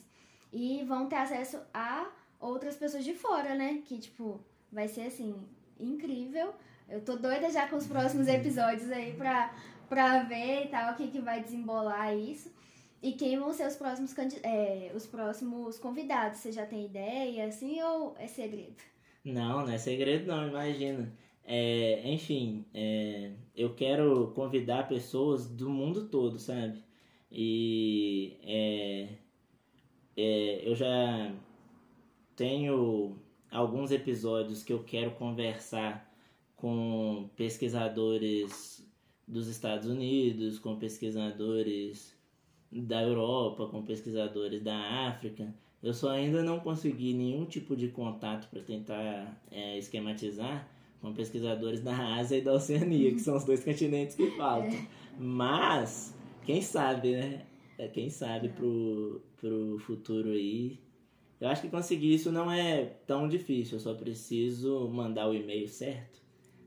E 0.53 0.85
vão 0.85 1.09
ter 1.09 1.17
acesso 1.17 1.61
a 1.75 2.09
outras 2.39 2.77
pessoas 2.77 3.05
de 3.05 3.13
fora, 3.13 3.57
né? 3.57 3.83
Que, 3.85 3.99
tipo, 3.99 4.41
vai 4.71 4.87
ser 4.87 5.03
assim, 5.03 5.35
incrível. 5.81 6.55
Eu 6.89 7.01
tô 7.01 7.17
doida 7.17 7.51
já 7.51 7.69
com 7.69 7.77
os 7.77 7.89
próximos 7.89 8.29
episódios 8.29 8.89
aí 8.93 9.13
pra, 9.15 9.53
pra 9.89 10.23
ver 10.23 10.67
e 10.67 10.69
tal, 10.69 10.93
o 10.93 10.97
que, 10.97 11.09
que 11.09 11.21
vai 11.21 11.43
desembolar 11.43 12.17
isso. 12.17 12.53
E 13.03 13.13
quem 13.13 13.37
vão 13.37 13.53
ser 13.53 13.67
os 13.67 13.77
próximos, 13.77 14.15
é, 14.45 14.93
os 14.95 15.07
próximos 15.07 15.79
convidados? 15.79 16.39
Você 16.39 16.53
já 16.53 16.67
tem 16.67 16.85
ideia, 16.85 17.47
assim, 17.47 17.83
ou 17.83 18.15
é 18.17 18.29
segredo? 18.29 18.77
Não, 19.25 19.67
não 19.67 19.73
é 19.73 19.79
segredo 19.79 20.27
não, 20.27 20.49
imagina. 20.49 21.13
É, 21.45 22.03
enfim, 22.05 22.65
é, 22.73 23.33
eu 23.61 23.75
quero 23.75 24.29
convidar 24.29 24.89
pessoas 24.89 25.47
do 25.47 25.69
mundo 25.69 26.09
todo, 26.09 26.39
sabe? 26.39 26.83
E 27.31 28.39
é, 28.43 29.09
é, 30.17 30.69
eu 30.69 30.75
já 30.75 31.35
tenho 32.35 33.19
alguns 33.51 33.91
episódios 33.93 34.63
que 34.63 34.73
eu 34.73 34.83
quero 34.83 35.11
conversar 35.11 36.11
com 36.57 37.29
pesquisadores 37.37 38.83
dos 39.29 39.47
Estados 39.47 39.89
Unidos, 39.89 40.59
com 40.59 40.79
pesquisadores 40.79 42.17
da 42.73 43.03
Europa, 43.03 43.67
com 43.67 43.85
pesquisadores 43.85 44.63
da 44.63 45.09
África. 45.09 45.55
Eu 45.83 45.93
só 45.93 46.11
ainda 46.11 46.43
não 46.43 46.61
consegui 46.61 47.13
nenhum 47.13 47.45
tipo 47.45 47.77
de 47.77 47.89
contato 47.89 48.49
para 48.49 48.63
tentar 48.63 49.39
é, 49.51 49.77
esquematizar, 49.79 50.67
com 51.01 51.13
pesquisadores 51.13 51.81
da 51.81 51.97
Ásia 52.17 52.39
e 52.39 52.43
da 52.43 52.53
Oceania, 52.53 53.13
que 53.13 53.21
são 53.21 53.37
os 53.37 53.45
dois 53.45 53.65
continentes 53.65 54.15
que 54.15 54.31
faltam. 54.33 54.75
É. 54.75 54.87
Mas, 55.19 56.15
quem 56.45 56.61
sabe, 56.61 57.13
né? 57.13 57.47
É, 57.79 57.89
quem 57.89 58.11
sabe 58.11 58.49
é. 58.49 58.51
pro, 58.51 59.23
pro 59.39 59.79
futuro 59.81 60.31
aí. 60.31 60.79
Eu 61.41 61.49
acho 61.49 61.63
que 61.63 61.71
conseguir 61.71 62.13
isso 62.13 62.31
não 62.31 62.53
é 62.53 62.85
tão 63.07 63.27
difícil, 63.27 63.77
eu 63.77 63.81
só 63.81 63.95
preciso 63.95 64.89
mandar 64.89 65.29
o 65.29 65.35
e-mail 65.35 65.67
certo. 65.67 66.21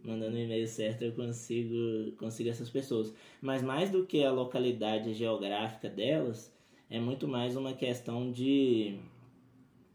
Mandando 0.04 0.36
o 0.36 0.40
e-mail 0.40 0.68
certo 0.68 1.04
eu 1.04 1.14
consigo, 1.14 2.12
consigo 2.18 2.50
essas 2.50 2.70
pessoas. 2.70 3.14
Mas 3.40 3.62
mais 3.62 3.92
do 3.92 4.06
que 4.06 4.24
a 4.24 4.32
localidade 4.32 5.14
geográfica 5.14 5.90
delas, 5.90 6.52
é 6.90 7.00
muito 7.00 7.28
mais 7.28 7.56
uma 7.56 7.74
questão 7.74 8.32
de, 8.32 8.98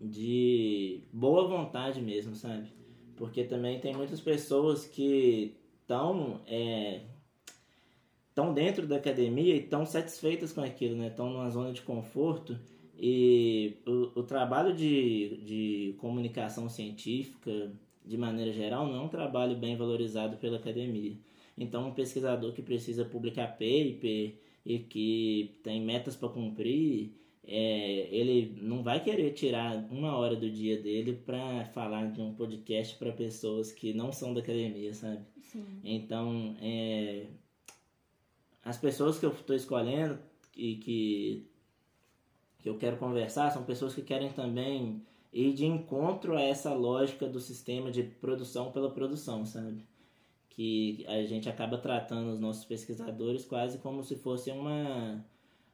de 0.01 1.01
boa 1.13 1.49
vontade 1.49 2.01
mesmo, 2.01 2.37
sabe? 2.37 2.78
Porque 3.19 3.45
também 3.45 3.81
tem 3.81 3.95
muitas 3.95 4.21
pessoas 4.21 4.87
que 4.87 5.57
estão 5.83 6.41
é, 6.47 7.01
tão 8.35 8.55
dentro 8.55 8.87
da 8.87 8.97
academia 8.97 9.55
e 9.55 9.61
estão 9.61 9.85
satisfeitas 9.85 10.53
com 10.53 10.61
aquilo, 10.61 10.97
né? 10.97 11.09
Estão 11.09 11.29
numa 11.29 11.51
zona 11.51 11.73
de 11.73 11.83
conforto 11.83 12.59
e 12.99 13.77
o, 13.87 14.21
o 14.21 14.23
trabalho 14.25 14.75
de, 14.75 15.37
de 15.45 15.95
comunicação 15.99 16.69
científica, 16.69 17.73
de 18.05 18.17
maneira 18.17 18.53
geral, 18.53 18.89
não 18.89 18.97
é 18.97 19.01
um 19.01 19.09
trabalho 19.09 19.57
bem 19.57 19.77
valorizado 19.77 20.37
pela 20.39 20.57
academia. 20.57 21.17
Então, 21.57 21.89
um 21.89 21.95
pesquisador 21.95 22.53
que 22.53 22.63
precisa 22.63 23.05
publicar 23.05 23.49
paper 23.49 24.35
e 24.65 24.79
que 24.81 25.59
tem 25.63 25.81
metas 25.81 26.17
para 26.17 26.29
cumprir, 26.29 27.13
é, 27.51 28.15
ele 28.15 28.61
não 28.61 28.83
vai 28.83 29.03
querer 29.03 29.33
tirar 29.33 29.75
uma 29.91 30.15
hora 30.19 30.37
do 30.37 30.51
dia 30.51 30.81
dele 30.83 31.15
para 31.15 31.65
falar 31.65 32.13
de 32.13 32.21
um 32.21 32.35
podcast 32.35 32.95
para 32.97 33.11
pessoas 33.11 33.73
que 33.73 33.95
não 33.95 34.13
são 34.13 34.35
da 34.35 34.41
academia, 34.41 34.93
sabe? 34.93 35.25
Sim. 35.45 35.81
Então, 35.83 36.55
é, 36.61 37.27
as 38.63 38.77
pessoas 38.77 39.19
que 39.19 39.25
eu 39.25 39.31
estou 39.31 39.57
escolhendo 39.57 40.19
e 40.55 40.77
que, 40.77 41.51
que 42.59 42.69
eu 42.69 42.77
quero 42.77 42.99
conversar 42.99 43.51
são 43.51 43.65
pessoas 43.65 43.95
que 43.95 44.03
querem 44.03 44.31
também 44.31 45.03
ir 45.33 45.55
de 45.55 45.65
encontro 45.65 46.37
a 46.37 46.43
essa 46.43 46.75
lógica 46.75 47.27
do 47.27 47.41
sistema 47.41 47.91
de 47.91 48.03
produção 48.03 48.71
pela 48.73 48.91
produção, 48.91 49.47
sabe? 49.47 49.87
Que 50.51 51.03
a 51.09 51.25
gente 51.25 51.49
acaba 51.49 51.79
tratando 51.79 52.31
os 52.31 52.39
nossos 52.39 52.67
pesquisadores 52.67 53.47
quase 53.47 53.79
como 53.79 54.05
se 54.05 54.17
fosse 54.17 54.51
uma 54.51 55.25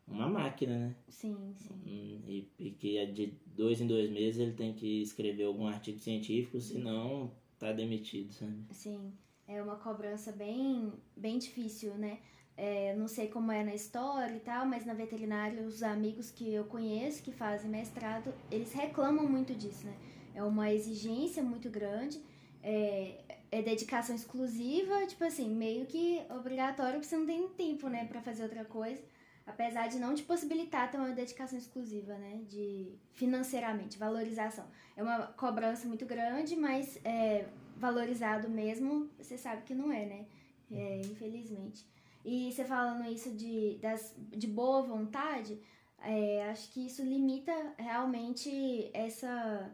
uma 0.06 0.28
máquina, 0.28 0.78
né? 0.78 0.94
Sim, 1.08 1.54
sim. 1.56 1.74
Hum, 1.86 2.20
e, 2.26 2.48
e 2.58 2.70
que 2.72 2.98
é 2.98 3.06
de 3.06 3.34
dois 3.46 3.80
em 3.80 3.86
dois 3.86 4.10
meses 4.10 4.40
ele 4.40 4.52
tem 4.52 4.72
que 4.74 5.02
escrever 5.02 5.44
algum 5.44 5.66
artigo 5.66 5.98
científico, 5.98 6.60
senão 6.60 7.30
tá 7.58 7.72
demitido, 7.72 8.32
sabe? 8.32 8.64
Sim, 8.70 9.12
é 9.48 9.62
uma 9.62 9.76
cobrança 9.76 10.32
bem, 10.32 10.92
bem 11.16 11.38
difícil, 11.38 11.94
né? 11.94 12.18
É, 12.56 12.94
não 12.94 13.08
sei 13.08 13.26
como 13.28 13.50
é 13.50 13.64
na 13.64 13.74
história 13.74 14.36
e 14.36 14.40
tal, 14.40 14.64
mas 14.64 14.86
na 14.86 14.94
veterinária 14.94 15.62
os 15.62 15.82
amigos 15.82 16.30
que 16.30 16.52
eu 16.52 16.64
conheço 16.64 17.22
que 17.22 17.32
fazem 17.32 17.68
mestrado, 17.68 18.32
eles 18.50 18.72
reclamam 18.72 19.28
muito 19.28 19.54
disso, 19.54 19.86
né? 19.86 19.96
É 20.34 20.42
uma 20.42 20.72
exigência 20.72 21.42
muito 21.42 21.68
grande, 21.70 22.20
é, 22.62 23.24
é 23.50 23.62
dedicação 23.62 24.14
exclusiva, 24.14 25.06
tipo 25.06 25.24
assim, 25.24 25.48
meio 25.48 25.86
que 25.86 26.20
obrigatório, 26.30 26.94
porque 26.94 27.06
você 27.06 27.16
não 27.16 27.26
tem 27.26 27.48
tempo, 27.48 27.88
né, 27.88 28.04
para 28.04 28.20
fazer 28.20 28.42
outra 28.44 28.64
coisa 28.64 29.02
apesar 29.46 29.88
de 29.88 29.98
não 29.98 30.14
te 30.14 30.22
possibilitar 30.22 30.90
ter 30.90 30.96
uma 30.96 31.10
dedicação 31.10 31.58
exclusiva, 31.58 32.16
né, 32.16 32.42
de 32.48 32.98
financeiramente, 33.12 33.98
valorização. 33.98 34.66
É 34.96 35.02
uma 35.02 35.26
cobrança 35.28 35.86
muito 35.86 36.06
grande, 36.06 36.56
mas 36.56 36.98
é, 37.04 37.46
valorizado 37.76 38.48
mesmo, 38.48 39.10
você 39.18 39.36
sabe 39.36 39.62
que 39.62 39.74
não 39.74 39.92
é, 39.92 40.06
né, 40.06 40.26
é, 40.70 41.00
infelizmente. 41.00 41.86
E 42.24 42.50
você 42.50 42.64
falando 42.64 43.06
isso 43.06 43.30
de, 43.32 43.78
das, 43.82 44.14
de 44.16 44.46
boa 44.46 44.82
vontade, 44.82 45.60
é, 46.00 46.48
acho 46.50 46.70
que 46.70 46.86
isso 46.86 47.02
limita 47.02 47.52
realmente 47.76 48.90
essa, 48.94 49.70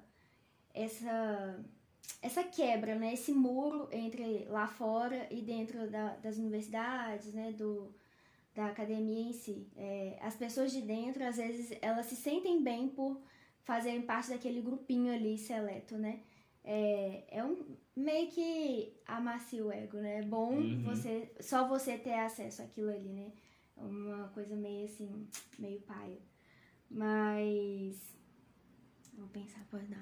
essa, 0.74 1.64
essa 2.20 2.42
quebra, 2.42 2.96
né, 2.96 3.14
esse 3.14 3.32
muro 3.32 3.88
entre 3.92 4.46
lá 4.48 4.66
fora 4.66 5.28
e 5.30 5.40
dentro 5.40 5.88
da, 5.88 6.16
das 6.16 6.38
universidades, 6.38 7.32
né, 7.32 7.52
do 7.52 7.94
da 8.54 8.66
academia 8.66 9.28
em 9.28 9.32
si. 9.32 9.68
É, 9.76 10.18
as 10.20 10.36
pessoas 10.36 10.72
de 10.72 10.82
dentro, 10.82 11.24
às 11.24 11.36
vezes, 11.36 11.76
elas 11.80 12.06
se 12.06 12.16
sentem 12.16 12.62
bem 12.62 12.88
por 12.88 13.20
fazerem 13.64 14.02
parte 14.02 14.30
daquele 14.30 14.60
grupinho 14.60 15.12
ali 15.12 15.38
seleto, 15.38 15.96
né? 15.96 16.20
É, 16.64 17.24
é 17.30 17.44
um 17.44 17.56
meio 17.96 18.28
que 18.30 18.92
amacia 19.06 19.64
o 19.64 19.72
ego, 19.72 19.98
né? 19.98 20.18
É 20.18 20.22
bom 20.22 20.52
uhum. 20.54 20.82
você 20.82 21.30
só 21.40 21.66
você 21.66 21.96
ter 21.96 22.14
acesso 22.14 22.62
àquilo 22.62 22.90
ali, 22.90 23.08
né? 23.08 23.32
É 23.76 23.82
uma 23.82 24.28
coisa 24.28 24.54
meio 24.54 24.84
assim, 24.84 25.26
meio 25.58 25.80
paia. 25.80 26.18
Mas 26.90 27.96
vou 29.16 29.28
pensar 29.28 29.64
por 29.70 29.80
não. 29.88 30.00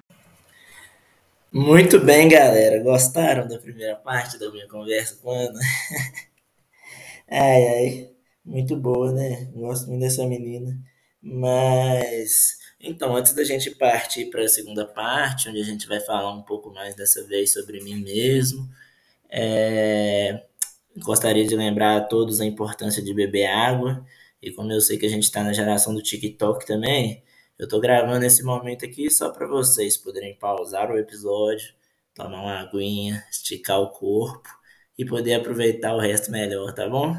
Muito 1.52 2.00
bem, 2.00 2.28
galera. 2.28 2.82
Gostaram 2.82 3.46
da 3.46 3.58
primeira 3.58 3.96
parte 3.96 4.38
da 4.38 4.50
minha 4.50 4.68
conversa 4.68 5.16
com 5.16 5.30
a 5.30 5.34
Ana? 5.34 5.60
ai, 7.30 7.66
ai. 7.66 8.17
Muito 8.48 8.76
boa, 8.76 9.12
né? 9.12 9.44
Gosto 9.54 9.88
muito 9.88 10.00
dessa 10.00 10.26
menina. 10.26 10.74
Mas, 11.22 12.56
então, 12.80 13.14
antes 13.14 13.34
da 13.34 13.44
gente 13.44 13.70
partir 13.72 14.30
para 14.30 14.42
a 14.44 14.48
segunda 14.48 14.86
parte, 14.86 15.50
onde 15.50 15.60
a 15.60 15.64
gente 15.64 15.86
vai 15.86 16.00
falar 16.00 16.32
um 16.32 16.42
pouco 16.42 16.72
mais 16.72 16.94
dessa 16.96 17.22
vez 17.26 17.52
sobre 17.52 17.82
mim 17.82 17.96
mesmo, 17.96 18.66
é... 19.30 20.44
gostaria 20.98 21.46
de 21.46 21.54
lembrar 21.56 21.96
a 21.98 22.00
todos 22.00 22.40
a 22.40 22.46
importância 22.46 23.02
de 23.02 23.12
beber 23.14 23.46
água. 23.46 24.04
E 24.42 24.50
como 24.52 24.72
eu 24.72 24.80
sei 24.80 24.98
que 24.98 25.06
a 25.06 25.10
gente 25.10 25.24
está 25.24 25.42
na 25.44 25.52
geração 25.52 25.94
do 25.94 26.02
TikTok 26.02 26.66
também, 26.66 27.22
eu 27.58 27.64
estou 27.64 27.80
gravando 27.80 28.24
esse 28.24 28.42
momento 28.42 28.84
aqui 28.86 29.10
só 29.10 29.30
para 29.30 29.46
vocês 29.46 29.96
poderem 29.98 30.34
pausar 30.36 30.90
o 30.90 30.98
episódio, 30.98 31.74
tomar 32.14 32.40
uma 32.40 32.60
aguinha, 32.60 33.24
esticar 33.30 33.80
o 33.80 33.90
corpo 33.90 34.48
e 34.98 35.04
poder 35.04 35.34
aproveitar 35.34 35.94
o 35.94 36.00
resto 36.00 36.30
melhor, 36.30 36.72
tá 36.74 36.88
bom? 36.88 37.14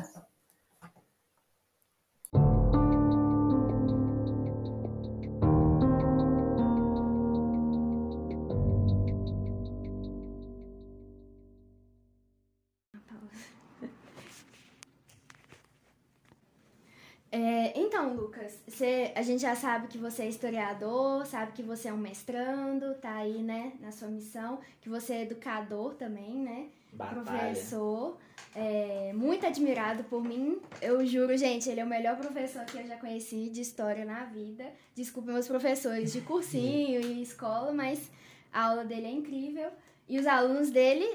Você, 18.79 19.11
a 19.13 19.21
gente 19.21 19.41
já 19.41 19.55
sabe 19.55 19.87
que 19.87 19.97
você 19.97 20.23
é 20.23 20.29
historiador, 20.29 21.25
sabe 21.25 21.51
que 21.51 21.61
você 21.61 21.89
é 21.89 21.93
um 21.93 21.97
mestrando, 21.97 22.95
tá 22.95 23.13
aí, 23.13 23.43
né, 23.43 23.73
na 23.81 23.91
sua 23.91 24.07
missão, 24.07 24.59
que 24.79 24.87
você 24.87 25.13
é 25.15 25.21
educador 25.23 25.95
também, 25.95 26.35
né? 26.35 26.69
Batalha. 26.93 27.23
Professor. 27.23 28.17
É, 28.55 29.11
muito 29.13 29.45
admirado 29.45 30.05
por 30.05 30.23
mim. 30.23 30.61
Eu 30.81 31.05
juro, 31.05 31.35
gente, 31.37 31.69
ele 31.69 31.81
é 31.81 31.83
o 31.83 31.87
melhor 31.87 32.17
professor 32.17 32.63
que 32.65 32.77
eu 32.77 32.87
já 32.87 32.95
conheci 32.95 33.49
de 33.49 33.59
história 33.59 34.05
na 34.05 34.23
vida. 34.23 34.65
Desculpe 34.95 35.29
meus 35.29 35.47
professores 35.47 36.13
de 36.13 36.21
cursinho 36.21 37.01
e 37.01 37.21
escola, 37.21 37.73
mas 37.73 38.09
a 38.51 38.63
aula 38.63 38.85
dele 38.85 39.07
é 39.07 39.11
incrível. 39.11 39.69
E 40.07 40.17
os 40.17 40.25
alunos 40.25 40.71
dele 40.71 41.05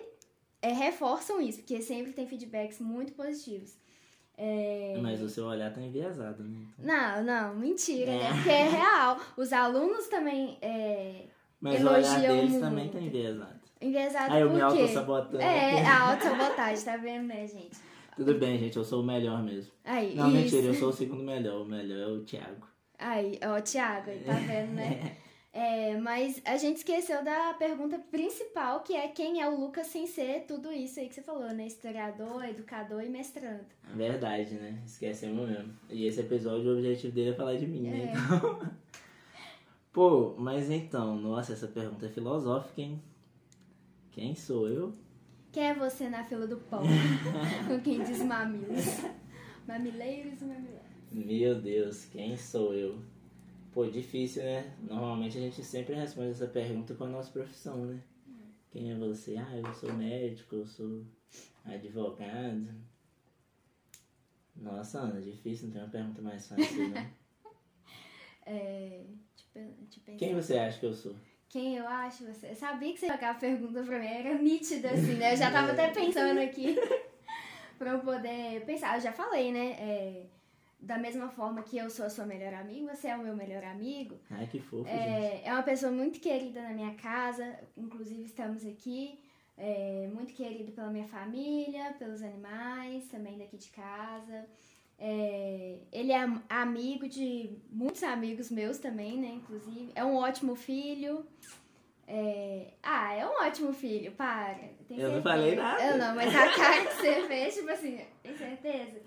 é, 0.60 0.70
reforçam 0.70 1.40
isso, 1.40 1.58
porque 1.58 1.80
sempre 1.80 2.12
tem 2.12 2.26
feedbacks 2.26 2.78
muito 2.78 3.12
positivos. 3.14 3.74
É, 4.36 4.98
Mas 5.00 5.22
o 5.22 5.28
seu 5.28 5.46
olhar 5.46 5.72
tá 5.72 5.80
enviesado, 5.80 6.42
né? 6.42 6.58
Não, 6.78 7.22
não, 7.22 7.54
mentira, 7.54 8.10
É. 8.10 8.18
né? 8.18 8.32
Porque 8.34 8.50
é 8.50 8.68
real. 8.68 9.18
Os 9.36 9.52
alunos 9.52 10.08
também 10.08 10.58
é, 10.60 11.22
Mas 11.60 11.82
o 11.82 11.86
olhar 11.86 11.98
Elogiam 12.00 12.34
deles 12.36 12.50
muito. 12.50 12.64
também 12.64 12.88
tá 12.88 12.98
enviesado. 13.00 13.60
enviesados 13.80 14.34
Aí 14.34 14.40
eu 14.42 14.50
me 14.50 14.60
auto-sabotando. 14.60 15.40
É, 15.42 15.78
aqui. 15.78 15.86
a 15.86 16.10
autossabotagem, 16.10 16.84
tá 16.84 16.96
vendo, 16.96 17.26
né, 17.28 17.46
gente? 17.46 17.76
Tudo 18.16 18.34
bem, 18.34 18.58
gente, 18.58 18.76
eu 18.76 18.84
sou 18.84 19.02
o 19.02 19.06
melhor 19.06 19.42
mesmo. 19.42 19.72
Aí, 19.84 20.14
Não, 20.14 20.28
isso. 20.28 20.36
mentira, 20.36 20.66
eu 20.68 20.74
sou 20.74 20.88
o 20.88 20.92
segundo 20.92 21.22
melhor. 21.22 21.62
O 21.62 21.64
melhor 21.64 21.98
é 21.98 22.06
o 22.06 22.20
Thiago. 22.24 22.66
Aí, 22.98 23.38
ó, 23.44 23.60
Thiago, 23.60 24.10
aí, 24.10 24.20
tá 24.20 24.32
vendo, 24.34 24.72
né? 24.72 25.16
É, 25.56 25.96
mas 25.98 26.42
a 26.44 26.56
gente 26.56 26.78
esqueceu 26.78 27.22
da 27.22 27.54
pergunta 27.54 27.96
principal, 28.10 28.80
que 28.80 28.92
é 28.92 29.06
quem 29.06 29.40
é 29.40 29.48
o 29.48 29.56
Lucas 29.56 29.86
sem 29.86 30.04
ser 30.04 30.46
tudo 30.48 30.72
isso 30.72 30.98
aí 30.98 31.08
que 31.08 31.14
você 31.14 31.22
falou, 31.22 31.48
né? 31.54 31.64
Historiador, 31.64 32.44
educador 32.44 33.00
e 33.04 33.08
mestrando. 33.08 33.64
Verdade, 33.94 34.54
né? 34.54 34.82
Esquecemos 34.84 35.48
mesmo. 35.48 35.72
E 35.88 36.06
esse 36.06 36.18
episódio, 36.18 36.72
o 36.72 36.76
objetivo 36.76 37.14
dele 37.14 37.30
é 37.30 37.34
falar 37.34 37.54
de 37.54 37.68
mim, 37.68 37.82
né? 37.82 38.00
É. 38.00 38.12
Então... 38.12 38.60
Pô, 39.94 40.34
mas 40.36 40.68
então, 40.68 41.14
nossa, 41.14 41.52
essa 41.52 41.68
pergunta 41.68 42.06
é 42.06 42.08
filosófica, 42.08 42.80
hein? 42.80 43.00
Quem 44.10 44.34
sou 44.34 44.68
eu? 44.68 44.92
Quem 45.52 45.68
é 45.68 45.74
você 45.74 46.08
na 46.08 46.24
fila 46.24 46.48
do 46.48 46.56
pão? 46.56 46.82
Com 47.68 47.80
quem 47.80 48.02
diz 48.02 48.20
mamilos. 48.24 49.04
Mamileiros 49.68 50.42
e 50.42 50.44
mamileiros. 50.46 50.82
Meu 51.12 51.60
Deus, 51.60 52.06
quem 52.06 52.36
sou 52.36 52.74
eu? 52.74 52.98
Pô, 53.74 53.84
difícil, 53.86 54.44
né? 54.44 54.72
Normalmente 54.82 55.36
a 55.36 55.40
gente 55.40 55.64
sempre 55.64 55.94
responde 55.96 56.30
essa 56.30 56.46
pergunta 56.46 56.94
com 56.94 57.04
a 57.04 57.08
nossa 57.08 57.32
profissão, 57.32 57.84
né? 57.84 58.00
Quem 58.70 58.92
é 58.92 58.94
você? 58.94 59.36
Ah, 59.36 59.56
eu 59.56 59.74
sou 59.74 59.92
médico, 59.92 60.54
eu 60.54 60.66
sou 60.66 61.04
advogado. 61.64 62.68
Nossa, 64.54 65.00
Ana, 65.00 65.20
difícil, 65.20 65.66
não 65.66 65.74
tem 65.74 65.82
uma 65.82 65.90
pergunta 65.90 66.22
mais 66.22 66.46
fácil, 66.46 66.88
não. 66.88 67.06
É. 68.46 69.04
Quem 70.18 70.34
você 70.34 70.58
acha 70.58 70.78
que 70.78 70.84
eu 70.84 70.92
sou? 70.92 71.16
Quem 71.48 71.76
eu 71.76 71.88
acho 71.88 72.26
você? 72.26 72.50
Eu 72.50 72.54
sabia 72.54 72.92
que 72.92 73.00
você 73.00 73.06
ia 73.06 73.14
jogar 73.14 73.30
a 73.30 73.34
pergunta 73.34 73.82
pra 73.82 73.98
mim, 73.98 74.06
era 74.06 74.34
nítida 74.34 74.90
assim, 74.90 75.14
né? 75.14 75.32
Eu 75.32 75.36
já 75.36 75.50
tava 75.50 75.72
até 75.72 75.88
pensando 75.90 76.38
aqui 76.40 76.76
pra 77.78 77.92
eu 77.92 78.00
poder 78.00 78.64
pensar. 78.66 78.96
Eu 78.96 79.00
já 79.00 79.12
falei, 79.12 79.50
né? 79.50 79.70
É, 79.80 80.26
da 80.84 80.98
mesma 80.98 81.28
forma 81.28 81.62
que 81.62 81.76
eu 81.78 81.88
sou 81.90 82.04
a 82.06 82.10
sua 82.10 82.26
melhor 82.26 82.54
amiga, 82.54 82.94
você 82.94 83.08
é 83.08 83.16
o 83.16 83.22
meu 83.22 83.34
melhor 83.36 83.64
amigo. 83.64 84.18
Ai, 84.30 84.46
que 84.46 84.58
fofo, 84.60 84.84
gente. 84.84 84.96
É, 84.98 85.42
é 85.46 85.52
uma 85.52 85.62
pessoa 85.62 85.90
muito 85.92 86.20
querida 86.20 86.60
na 86.62 86.70
minha 86.70 86.94
casa, 86.94 87.58
inclusive 87.76 88.22
estamos 88.24 88.64
aqui. 88.66 89.18
É, 89.56 90.08
muito 90.12 90.32
querido 90.34 90.72
pela 90.72 90.90
minha 90.90 91.06
família, 91.06 91.94
pelos 91.98 92.22
animais, 92.22 93.06
também 93.08 93.38
daqui 93.38 93.56
de 93.56 93.68
casa. 93.70 94.46
É, 94.98 95.78
ele 95.92 96.12
é 96.12 96.18
am- 96.18 96.42
amigo 96.48 97.08
de 97.08 97.50
muitos 97.70 98.02
amigos 98.02 98.50
meus 98.50 98.78
também, 98.78 99.16
né? 99.18 99.28
Inclusive. 99.34 99.90
É 99.94 100.04
um 100.04 100.16
ótimo 100.16 100.54
filho. 100.56 101.24
É, 102.06 102.72
Ah, 102.82 103.14
é 103.14 103.26
um 103.26 103.46
ótimo 103.46 103.72
filho, 103.72 104.12
para. 104.12 104.54
Tem 104.88 104.98
Eu 104.98 105.08
não 105.10 105.14
certeza. 105.14 105.22
falei 105.22 105.54
nada. 105.56 105.82
Eu 105.84 105.98
não, 105.98 106.14
mas 106.14 106.34
a 106.34 106.48
cara 106.54 106.84
que 106.86 106.94
você 106.94 107.26
fez, 107.26 107.54
tipo 107.54 107.70
assim, 107.70 108.00
tem 108.22 108.36
certeza? 108.36 109.00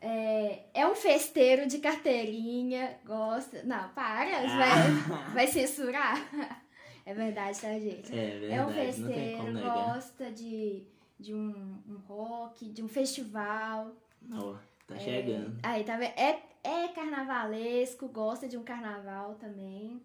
É, 0.00 0.64
é 0.72 0.86
um 0.86 0.94
festeiro 0.94 1.66
de 1.66 1.78
carteirinha, 1.78 2.98
gosta. 3.04 3.62
Não, 3.64 3.88
para, 3.90 4.40
você 4.40 4.56
vai, 4.56 5.32
vai 5.34 5.46
censurar. 5.46 6.16
É 7.06 7.14
verdade, 7.14 7.60
tá, 7.60 7.72
gente? 7.72 8.16
É 8.16 8.38
verdade, 8.38 8.52
É 8.52 8.64
um 8.64 8.70
festeiro, 8.70 9.52
gosta 9.60 10.30
de, 10.30 10.84
de 11.18 11.34
um, 11.34 11.82
um 11.88 11.96
rock, 12.06 12.68
de 12.68 12.84
um 12.84 12.88
festival. 12.88 13.90
Ó, 14.32 14.54
tá 14.86 14.96
chegando. 14.98 15.58
Aí, 15.62 15.82
tá 15.82 15.96
vendo? 15.96 16.12
É, 16.16 16.40
é 16.62 16.88
carnavalesco, 16.88 18.06
gosta 18.06 18.46
de 18.46 18.56
um 18.56 18.62
carnaval 18.62 19.34
também. 19.40 20.00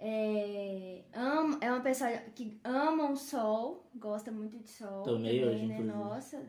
É, 0.00 1.02
ama, 1.14 1.58
é 1.60 1.70
uma 1.70 1.80
pessoa 1.80 2.10
que 2.34 2.60
ama 2.62 3.10
o 3.10 3.16
sol, 3.16 3.88
gosta 3.94 4.30
muito 4.30 4.58
de 4.58 4.68
sol. 4.68 5.02
Tomei 5.02 5.40
também, 5.40 5.54
hoje, 5.54 5.66
né? 5.66 5.74
inclusive. 5.78 5.98
Nossa, 5.98 6.42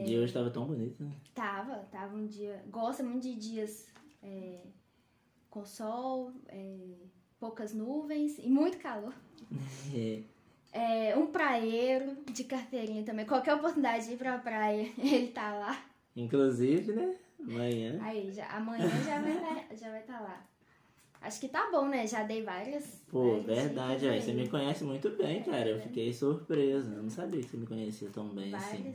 O 0.00 0.04
dia 0.04 0.20
hoje 0.20 0.32
tava 0.32 0.50
tão 0.50 0.64
bonito, 0.66 1.02
né? 1.02 1.12
tava, 1.34 1.76
tava 1.90 2.16
um 2.16 2.26
dia. 2.26 2.62
Gosta 2.70 3.02
muito 3.02 3.22
de 3.22 3.34
dias 3.34 3.88
é, 4.22 4.60
com 5.50 5.64
sol, 5.64 6.32
é, 6.48 6.76
poucas 7.40 7.74
nuvens 7.74 8.38
e 8.38 8.48
muito 8.48 8.78
calor. 8.78 9.14
É, 10.74 11.10
É, 11.10 11.16
um 11.16 11.26
praieiro 11.26 12.16
de 12.32 12.44
carteirinha 12.44 13.04
também. 13.04 13.26
Qualquer 13.26 13.54
oportunidade 13.54 14.06
de 14.06 14.14
ir 14.14 14.16
pra 14.16 14.38
praia, 14.38 14.90
ele 14.96 15.28
tá 15.28 15.52
lá. 15.54 15.84
Inclusive, 16.16 16.92
né? 16.92 17.14
Amanhã. 17.40 17.98
Aí, 18.00 18.32
já, 18.32 18.46
amanhã 18.48 18.88
já 19.04 19.20
vai 19.20 19.32
estar 19.34 19.68
já 19.76 19.90
vai 19.90 20.02
tá 20.02 20.20
lá. 20.20 20.46
Acho 21.20 21.40
que 21.40 21.48
tá 21.48 21.70
bom, 21.70 21.88
né? 21.88 22.06
Já 22.06 22.22
dei 22.22 22.42
várias. 22.42 23.02
Pô, 23.08 23.40
várias 23.40 23.44
verdade, 23.44 24.08
aí. 24.08 24.20
Você 24.20 24.32
me 24.32 24.48
conhece 24.48 24.82
muito 24.82 25.10
bem, 25.10 25.42
cara. 25.42 25.68
Eu 25.68 25.80
fiquei 25.80 26.12
surpresa. 26.12 26.94
Eu 26.94 27.02
não 27.02 27.10
sabia 27.10 27.40
que 27.40 27.48
você 27.50 27.56
me 27.56 27.66
conhecia 27.66 28.08
tão 28.10 28.28
bem 28.28 28.52
assim. 28.54 28.94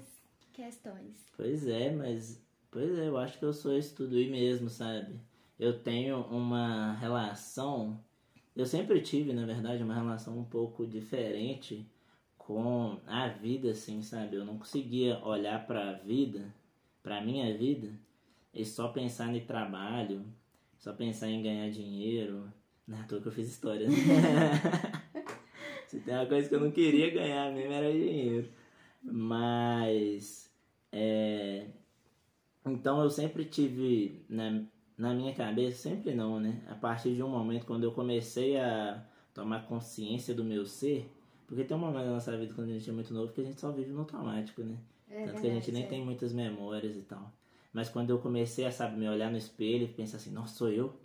Questões. 0.58 1.24
Pois 1.38 1.68
é, 1.68 1.92
mas. 1.92 2.44
Pois 2.72 2.98
é, 2.98 3.08
eu 3.08 3.16
acho 3.16 3.38
que 3.38 3.46
eu 3.46 3.54
sou 3.54 3.78
isso 3.78 3.96
tudo 3.96 4.16
aí 4.16 4.28
mesmo, 4.28 4.72
sabe? 4.72 5.20
Eu 5.60 5.84
tenho 5.84 6.20
uma 6.22 6.94
relação. 6.94 8.04
Eu 8.56 8.66
sempre 8.66 9.00
tive, 9.02 9.34
na 9.34 9.46
verdade, 9.46 9.84
uma 9.84 9.94
relação 9.94 10.36
um 10.36 10.44
pouco 10.44 10.88
diferente 10.88 11.88
com 12.40 13.00
a 13.06 13.28
vida, 13.28 13.70
assim, 13.70 14.02
sabe? 14.02 14.36
Eu 14.36 14.46
não 14.46 14.58
conseguia 14.58 15.24
olhar 15.24 15.68
pra 15.68 15.94
vida, 15.94 16.52
pra 17.04 17.22
minha 17.22 17.56
vida, 17.56 17.92
e 18.52 18.66
só 18.66 18.88
pensar 18.88 19.32
em 19.32 19.46
trabalho, 19.46 20.26
só 20.80 20.92
pensar 20.92 21.30
em 21.30 21.44
ganhar 21.44 21.70
dinheiro. 21.70 22.52
Não 22.88 23.00
é 23.00 23.04
toa 23.04 23.22
que 23.22 23.28
eu 23.28 23.32
fiz 23.32 23.48
história, 23.48 23.88
né? 23.88 23.94
Se 25.88 26.00
tem 26.00 26.16
uma 26.16 26.26
coisa 26.26 26.50
que 26.50 26.56
eu 26.56 26.62
não 26.62 26.72
queria 26.72 27.12
ganhar 27.14 27.54
mesmo 27.54 27.74
era 27.74 27.92
dinheiro. 27.92 28.50
Mas. 29.04 30.48
É... 30.92 31.68
Então 32.88 33.04
eu 33.04 33.10
sempre 33.10 33.44
tive 33.44 34.24
na, 34.30 34.64
na 34.98 35.14
minha 35.14 35.34
cabeça, 35.36 35.90
sempre 35.90 36.16
não, 36.16 36.40
né? 36.40 36.64
A 36.70 36.74
partir 36.74 37.14
de 37.16 37.22
um 37.22 37.28
momento 37.28 37.66
quando 37.66 37.84
eu 37.84 37.92
comecei 37.92 38.56
a 38.56 39.06
tomar 39.34 39.68
consciência 39.68 40.34
do 40.34 40.42
meu 40.42 40.66
ser, 40.66 41.12
porque 41.46 41.66
tem 41.66 41.76
um 41.76 41.82
momento 41.82 42.06
na 42.06 42.14
nossa 42.14 42.38
vida 42.38 42.54
quando 42.54 42.70
a 42.70 42.74
gente 42.76 42.90
é 42.90 42.94
muito 42.94 43.14
novo 43.14 43.34
que 43.34 43.42
a 43.42 43.44
gente 43.44 43.60
só 43.60 43.74
vive 43.74 43.92
no 43.92 44.00
automático, 44.00 44.64
né? 44.64 44.78
É 45.10 45.26
Tanto 45.26 45.42
que 45.42 45.48
a 45.48 45.54
gente 45.54 45.70
nem 45.70 45.84
é. 45.84 45.86
tem 45.86 46.02
muitas 46.02 46.32
memórias 46.32 46.96
e 46.96 47.02
tal. 47.02 47.30
Mas 47.74 47.90
quando 47.90 48.12
eu 48.12 48.20
comecei 48.20 48.64
a, 48.64 48.72
sabe, 48.72 48.98
me 48.98 49.10
olhar 49.10 49.30
no 49.30 49.38
espelho 49.38 49.84
e 49.84 49.90
pensar 49.90 50.16
assim, 50.16 50.32
nossa, 50.32 50.56
sou 50.56 50.72
eu? 50.72 50.98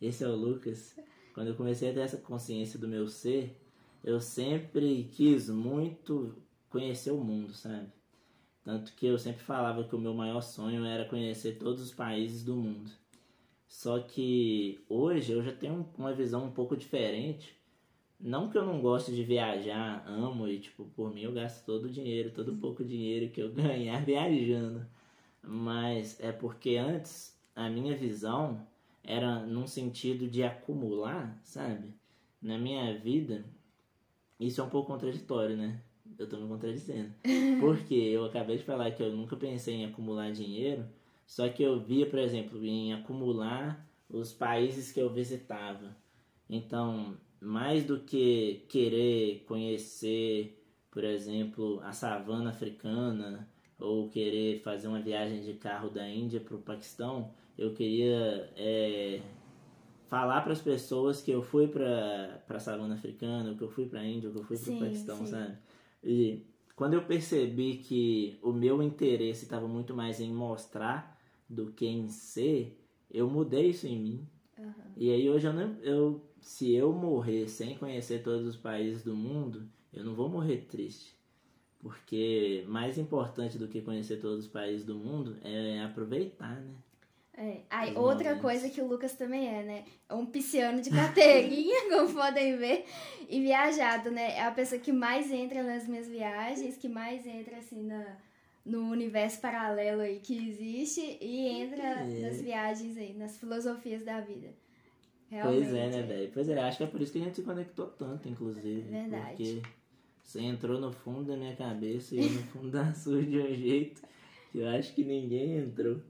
Esse 0.00 0.24
é 0.24 0.26
o 0.26 0.34
Lucas. 0.34 0.96
Quando 1.34 1.48
eu 1.48 1.54
comecei 1.54 1.90
a 1.90 1.92
ter 1.92 2.00
essa 2.00 2.16
consciência 2.16 2.78
do 2.78 2.88
meu 2.88 3.06
ser, 3.06 3.60
eu 4.02 4.22
sempre 4.22 5.04
quis 5.12 5.50
muito 5.50 6.34
conhecer 6.70 7.10
o 7.10 7.22
mundo, 7.22 7.52
sabe? 7.52 7.88
Tanto 8.70 8.92
que 8.92 9.04
eu 9.04 9.18
sempre 9.18 9.42
falava 9.42 9.82
que 9.82 9.96
o 9.96 9.98
meu 9.98 10.14
maior 10.14 10.40
sonho 10.40 10.84
era 10.84 11.04
conhecer 11.04 11.58
todos 11.58 11.82
os 11.82 11.92
países 11.92 12.44
do 12.44 12.54
mundo. 12.54 12.88
Só 13.66 13.98
que 13.98 14.78
hoje 14.88 15.32
eu 15.32 15.42
já 15.42 15.50
tenho 15.50 15.88
uma 15.98 16.12
visão 16.12 16.44
um 16.44 16.52
pouco 16.52 16.76
diferente. 16.76 17.60
Não 18.20 18.48
que 18.48 18.56
eu 18.56 18.64
não 18.64 18.80
goste 18.80 19.12
de 19.12 19.24
viajar, 19.24 20.04
amo 20.06 20.46
e 20.46 20.60
tipo, 20.60 20.84
por 20.94 21.12
mim 21.12 21.22
eu 21.22 21.32
gasto 21.32 21.64
todo 21.64 21.86
o 21.86 21.90
dinheiro, 21.90 22.30
todo 22.30 22.52
o 22.52 22.58
pouco 22.58 22.84
dinheiro 22.84 23.32
que 23.32 23.42
eu 23.42 23.50
ganhar 23.52 24.04
viajando. 24.04 24.86
Mas 25.42 26.20
é 26.20 26.30
porque 26.30 26.76
antes 26.76 27.36
a 27.56 27.68
minha 27.68 27.96
visão 27.96 28.64
era 29.02 29.40
num 29.40 29.66
sentido 29.66 30.28
de 30.28 30.44
acumular, 30.44 31.36
sabe? 31.42 31.92
Na 32.40 32.56
minha 32.56 32.96
vida, 32.96 33.44
isso 34.38 34.60
é 34.60 34.64
um 34.64 34.70
pouco 34.70 34.92
contraditório, 34.92 35.56
né? 35.56 35.82
Eu 36.18 36.28
tô 36.28 36.36
me 36.36 36.48
contradizendo. 36.48 37.12
Porque 37.60 37.94
eu 37.94 38.24
acabei 38.24 38.56
de 38.56 38.64
falar 38.64 38.90
que 38.90 39.02
eu 39.02 39.12
nunca 39.12 39.36
pensei 39.36 39.76
em 39.76 39.86
acumular 39.86 40.32
dinheiro, 40.32 40.84
só 41.26 41.48
que 41.48 41.62
eu 41.62 41.80
via, 41.80 42.06
por 42.06 42.18
exemplo, 42.18 42.64
em 42.64 42.92
acumular 42.92 43.86
os 44.08 44.32
países 44.32 44.90
que 44.90 45.00
eu 45.00 45.10
visitava. 45.10 45.96
Então, 46.48 47.16
mais 47.40 47.84
do 47.84 48.00
que 48.00 48.64
querer 48.68 49.44
conhecer, 49.46 50.60
por 50.90 51.04
exemplo, 51.04 51.80
a 51.82 51.92
savana 51.92 52.50
africana 52.50 53.48
ou 53.78 54.08
querer 54.08 54.60
fazer 54.60 54.88
uma 54.88 55.00
viagem 55.00 55.40
de 55.40 55.54
carro 55.54 55.88
da 55.88 56.06
Índia 56.08 56.40
para 56.40 56.56
o 56.56 56.60
Paquistão, 56.60 57.30
eu 57.56 57.72
queria 57.72 58.50
é, 58.56 59.20
falar 60.08 60.42
para 60.42 60.52
as 60.52 60.60
pessoas 60.60 61.22
que 61.22 61.30
eu 61.30 61.42
fui 61.42 61.68
para 61.68 62.42
a 62.48 62.58
savana 62.58 62.94
africana, 62.94 63.54
que 63.54 63.62
eu 63.62 63.70
fui 63.70 63.86
para 63.86 64.00
a 64.00 64.04
Índia, 64.04 64.30
que 64.30 64.36
eu 64.36 64.44
fui 64.44 64.58
para 64.58 64.72
o 64.72 64.78
Paquistão, 64.80 65.16
sim. 65.18 65.26
sabe? 65.26 65.56
E 66.02 66.46
quando 66.74 66.94
eu 66.94 67.02
percebi 67.04 67.76
que 67.76 68.38
o 68.42 68.52
meu 68.52 68.82
interesse 68.82 69.44
estava 69.44 69.68
muito 69.68 69.94
mais 69.94 70.20
em 70.20 70.32
mostrar 70.32 71.18
do 71.48 71.70
que 71.72 71.86
em 71.86 72.08
ser, 72.08 72.80
eu 73.10 73.28
mudei 73.28 73.70
isso 73.70 73.86
em 73.86 73.98
mim. 73.98 74.28
Uhum. 74.58 74.72
E 74.96 75.10
aí 75.10 75.28
hoje 75.28 75.46
eu, 75.46 75.52
não, 75.52 75.76
eu, 75.82 76.24
se 76.40 76.72
eu 76.72 76.92
morrer 76.92 77.48
sem 77.48 77.76
conhecer 77.76 78.22
todos 78.22 78.46
os 78.46 78.56
países 78.56 79.02
do 79.02 79.14
mundo, 79.14 79.68
eu 79.92 80.04
não 80.04 80.14
vou 80.14 80.28
morrer 80.28 80.66
triste. 80.68 81.14
Porque 81.80 82.64
mais 82.68 82.98
importante 82.98 83.58
do 83.58 83.66
que 83.66 83.80
conhecer 83.80 84.20
todos 84.20 84.44
os 84.44 84.50
países 84.50 84.84
do 84.84 84.94
mundo 84.94 85.36
é 85.42 85.82
aproveitar, 85.82 86.60
né? 86.60 86.74
É. 87.36 87.60
Aí, 87.70 87.96
outra 87.96 88.36
coisa 88.36 88.68
que 88.68 88.80
o 88.80 88.86
Lucas 88.86 89.14
também 89.14 89.48
é, 89.48 89.62
né? 89.62 89.84
É 90.08 90.14
um 90.14 90.26
pisciano 90.26 90.82
de 90.82 90.90
carteirinha, 90.90 91.88
como 91.88 92.12
podem 92.12 92.56
ver, 92.56 92.84
e 93.28 93.40
viajado, 93.40 94.10
né? 94.10 94.36
É 94.36 94.42
a 94.42 94.50
pessoa 94.50 94.80
que 94.80 94.92
mais 94.92 95.30
entra 95.30 95.62
nas 95.62 95.86
minhas 95.86 96.08
viagens, 96.08 96.76
que 96.76 96.88
mais 96.88 97.26
entra, 97.26 97.56
assim, 97.56 97.82
na, 97.82 98.18
no 98.64 98.90
universo 98.90 99.40
paralelo 99.40 100.02
aí 100.02 100.20
que 100.20 100.36
existe 100.48 101.18
e 101.20 101.48
entra 101.48 101.82
é. 101.82 102.20
nas 102.20 102.40
viagens 102.40 102.96
aí, 102.96 103.14
nas 103.14 103.38
filosofias 103.38 104.04
da 104.04 104.20
vida. 104.20 104.48
Realmente. 105.30 105.62
Pois 105.62 105.74
é, 105.74 105.90
né, 105.90 106.02
velho? 106.02 106.30
Pois 106.34 106.48
é, 106.48 106.60
acho 106.60 106.78
que 106.78 106.84
é 106.84 106.86
por 106.86 107.00
isso 107.00 107.12
que 107.12 107.18
a 107.18 107.22
gente 107.22 107.36
se 107.36 107.42
conectou 107.42 107.86
tanto, 107.86 108.28
inclusive. 108.28 108.82
Verdade. 108.82 109.28
Porque 109.28 109.62
você 110.22 110.40
entrou 110.40 110.80
no 110.80 110.92
fundo 110.92 111.24
da 111.24 111.36
minha 111.36 111.54
cabeça 111.54 112.16
e 112.16 112.20
no 112.20 112.42
fundo 112.42 112.70
da 112.72 112.92
sua 112.92 113.22
de 113.22 113.38
um 113.38 113.54
jeito 113.54 114.02
que 114.50 114.58
eu 114.58 114.68
acho 114.68 114.92
que 114.94 115.04
ninguém 115.04 115.58
entrou. 115.58 116.00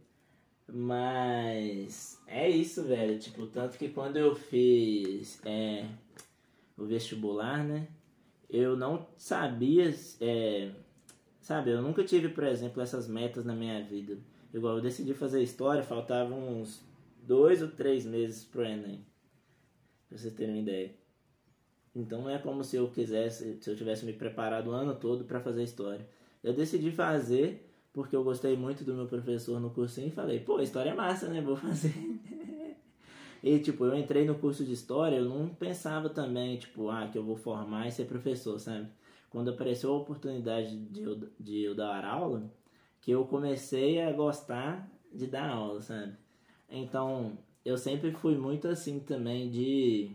Mas 0.73 2.21
é 2.27 2.49
isso, 2.49 2.85
velho. 2.85 3.19
Tipo, 3.19 3.47
tanto 3.47 3.77
que 3.77 3.89
quando 3.89 4.17
eu 4.17 4.35
fiz 4.35 5.41
é, 5.45 5.87
o 6.77 6.85
vestibular, 6.85 7.65
né? 7.65 7.89
Eu 8.49 8.77
não 8.77 9.07
sabia. 9.17 9.95
É, 10.21 10.71
sabe, 11.41 11.71
eu 11.71 11.83
nunca 11.83 12.05
tive, 12.05 12.29
por 12.29 12.45
exemplo, 12.45 12.83
essas 12.83 13.09
metas 13.09 13.45
na 13.45 13.55
minha 13.55 13.83
vida. 13.83 14.19
Igual 14.53 14.77
eu 14.77 14.83
decidi 14.83 15.15
fazer 15.15 15.43
história, 15.43 15.83
faltavam 15.83 16.61
uns 16.61 16.85
dois 17.23 17.63
ou 17.63 17.69
três 17.69 18.05
meses 18.05 18.45
pro 18.45 18.65
Enem. 18.65 19.05
Pra 20.09 20.19
vocês 20.19 20.35
terem 20.35 20.55
uma 20.55 20.63
ideia. 20.63 20.95
Então 21.95 22.23
não 22.23 22.31
é 22.31 22.39
como 22.39 22.63
se 22.63 22.77
eu 22.77 22.89
quisesse, 22.89 23.59
se 23.61 23.71
eu 23.71 23.77
tivesse 23.77 24.05
me 24.05 24.13
preparado 24.13 24.69
o 24.69 24.73
ano 24.73 24.95
todo 24.95 25.25
para 25.25 25.41
fazer 25.41 25.63
história. 25.63 26.07
Eu 26.43 26.53
decidi 26.53 26.91
fazer 26.91 27.70
porque 28.01 28.17
eu 28.17 28.25
gostei 28.25 28.57
muito 28.57 28.83
do 28.83 28.95
meu 28.95 29.07
professor 29.07 29.61
no 29.61 29.69
cursinho 29.69 30.09
e 30.09 30.11
falei, 30.11 30.41
pô, 30.41 30.59
história 30.59 30.89
é 30.89 30.95
massa, 30.95 31.29
né? 31.29 31.43
Vou 31.43 31.55
fazer. 31.55 31.95
e, 33.43 33.59
tipo, 33.59 33.85
eu 33.85 33.95
entrei 33.95 34.25
no 34.25 34.37
curso 34.37 34.65
de 34.65 34.73
história, 34.73 35.17
eu 35.17 35.27
não 35.27 35.51
pensava 35.51 36.09
também, 36.09 36.57
tipo, 36.57 36.89
ah, 36.89 37.07
que 37.09 37.19
eu 37.19 37.23
vou 37.23 37.37
formar 37.37 37.89
e 37.89 37.93
ser 37.93 38.07
professor, 38.07 38.59
sabe? 38.59 38.89
Quando 39.29 39.51
apareceu 39.51 39.93
a 39.93 39.99
oportunidade 39.99 40.79
de 40.79 41.03
eu, 41.03 41.29
de 41.39 41.63
eu 41.63 41.75
dar 41.75 42.03
aula, 42.07 42.51
que 43.03 43.11
eu 43.11 43.27
comecei 43.27 44.01
a 44.01 44.11
gostar 44.13 44.91
de 45.13 45.27
dar 45.27 45.51
aula, 45.51 45.83
sabe? 45.83 46.15
Então, 46.71 47.37
eu 47.63 47.77
sempre 47.77 48.13
fui 48.13 48.35
muito 48.35 48.67
assim 48.67 48.99
também 48.99 49.51
de 49.51 50.11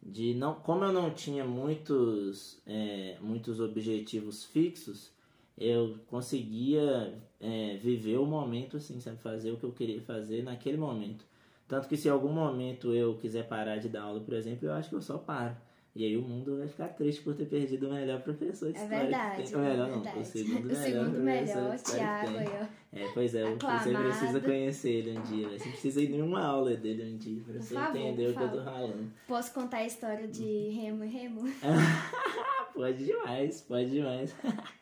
de 0.00 0.32
não 0.34 0.54
como 0.54 0.84
eu 0.84 0.92
não 0.92 1.10
tinha 1.12 1.44
muitos 1.44 2.62
é, 2.64 3.18
muitos 3.20 3.60
objetivos 3.60 4.44
fixos 4.44 5.12
eu 5.60 5.98
conseguia 6.06 7.14
é, 7.38 7.76
viver 7.76 8.16
o 8.16 8.24
momento 8.24 8.78
assim, 8.78 8.98
sabe? 8.98 9.18
Fazer 9.18 9.52
o 9.52 9.58
que 9.58 9.64
eu 9.64 9.72
queria 9.72 10.00
fazer 10.00 10.42
naquele 10.42 10.78
momento. 10.78 11.24
Tanto 11.68 11.86
que 11.86 11.96
se 11.96 12.08
em 12.08 12.10
algum 12.10 12.32
momento 12.32 12.92
eu 12.92 13.14
quiser 13.16 13.46
parar 13.46 13.76
de 13.76 13.88
dar 13.88 14.02
aula, 14.02 14.20
por 14.20 14.34
exemplo, 14.34 14.66
eu 14.66 14.72
acho 14.72 14.88
que 14.88 14.94
eu 14.94 15.02
só 15.02 15.18
paro. 15.18 15.54
E 15.94 16.04
aí 16.04 16.16
o 16.16 16.22
mundo 16.22 16.58
vai 16.58 16.68
ficar 16.68 16.88
triste 16.88 17.20
por 17.22 17.34
ter 17.34 17.46
perdido 17.46 17.88
o 17.88 17.92
melhor 17.92 18.20
professor 18.22 18.72
de 18.72 18.78
é 18.78 18.82
história. 18.82 19.04
Verdade, 19.06 19.42
tem. 19.42 19.54
O 19.54 19.58
melhor 19.58 19.88
é 19.88 19.92
verdade. 19.92 20.14
não, 20.16 20.22
o 20.22 20.24
segundo 20.24 20.60
o 20.60 20.66
melhor. 20.66 21.04
Segundo 21.04 21.20
melhor, 21.20 21.78
Thiago. 21.78 22.68
É, 22.92 23.08
pois 23.12 23.34
é, 23.34 23.42
Aclamado. 23.42 23.84
você 23.84 23.94
precisa 23.94 24.40
conhecer 24.40 24.90
ele 24.90 25.18
um 25.18 25.22
dia. 25.22 25.48
Você 25.58 25.68
precisa 25.68 26.00
ir 26.00 26.12
em 26.12 26.22
uma 26.22 26.44
aula 26.44 26.76
dele 26.76 27.12
um 27.12 27.18
dia 27.18 27.42
pra 27.44 27.60
você 27.60 27.74
favor, 27.74 27.96
entender 27.96 28.30
o 28.30 28.34
que 28.34 28.42
eu 28.42 28.50
tô 28.50 28.62
falando. 28.62 29.12
Posso 29.26 29.52
contar 29.52 29.78
a 29.78 29.86
história 29.86 30.28
de 30.28 30.70
Remo 30.70 31.04
e 31.04 31.08
Remo? 31.08 31.42
pode 32.72 33.04
demais, 33.04 33.60
pode 33.60 33.90
demais. 33.90 34.34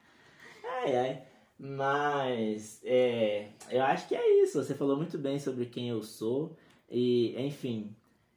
Ai, 0.83 0.97
ai. 0.97 1.23
Mas, 1.59 2.81
é, 2.85 3.49
eu 3.71 3.83
acho 3.83 4.07
que 4.07 4.15
é 4.15 4.43
isso. 4.43 4.63
Você 4.63 4.75
falou 4.75 4.97
muito 4.97 5.19
bem 5.19 5.39
sobre 5.39 5.67
quem 5.67 5.89
eu 5.89 6.03
sou. 6.03 6.57
E, 6.91 7.35
enfim, 7.37 7.95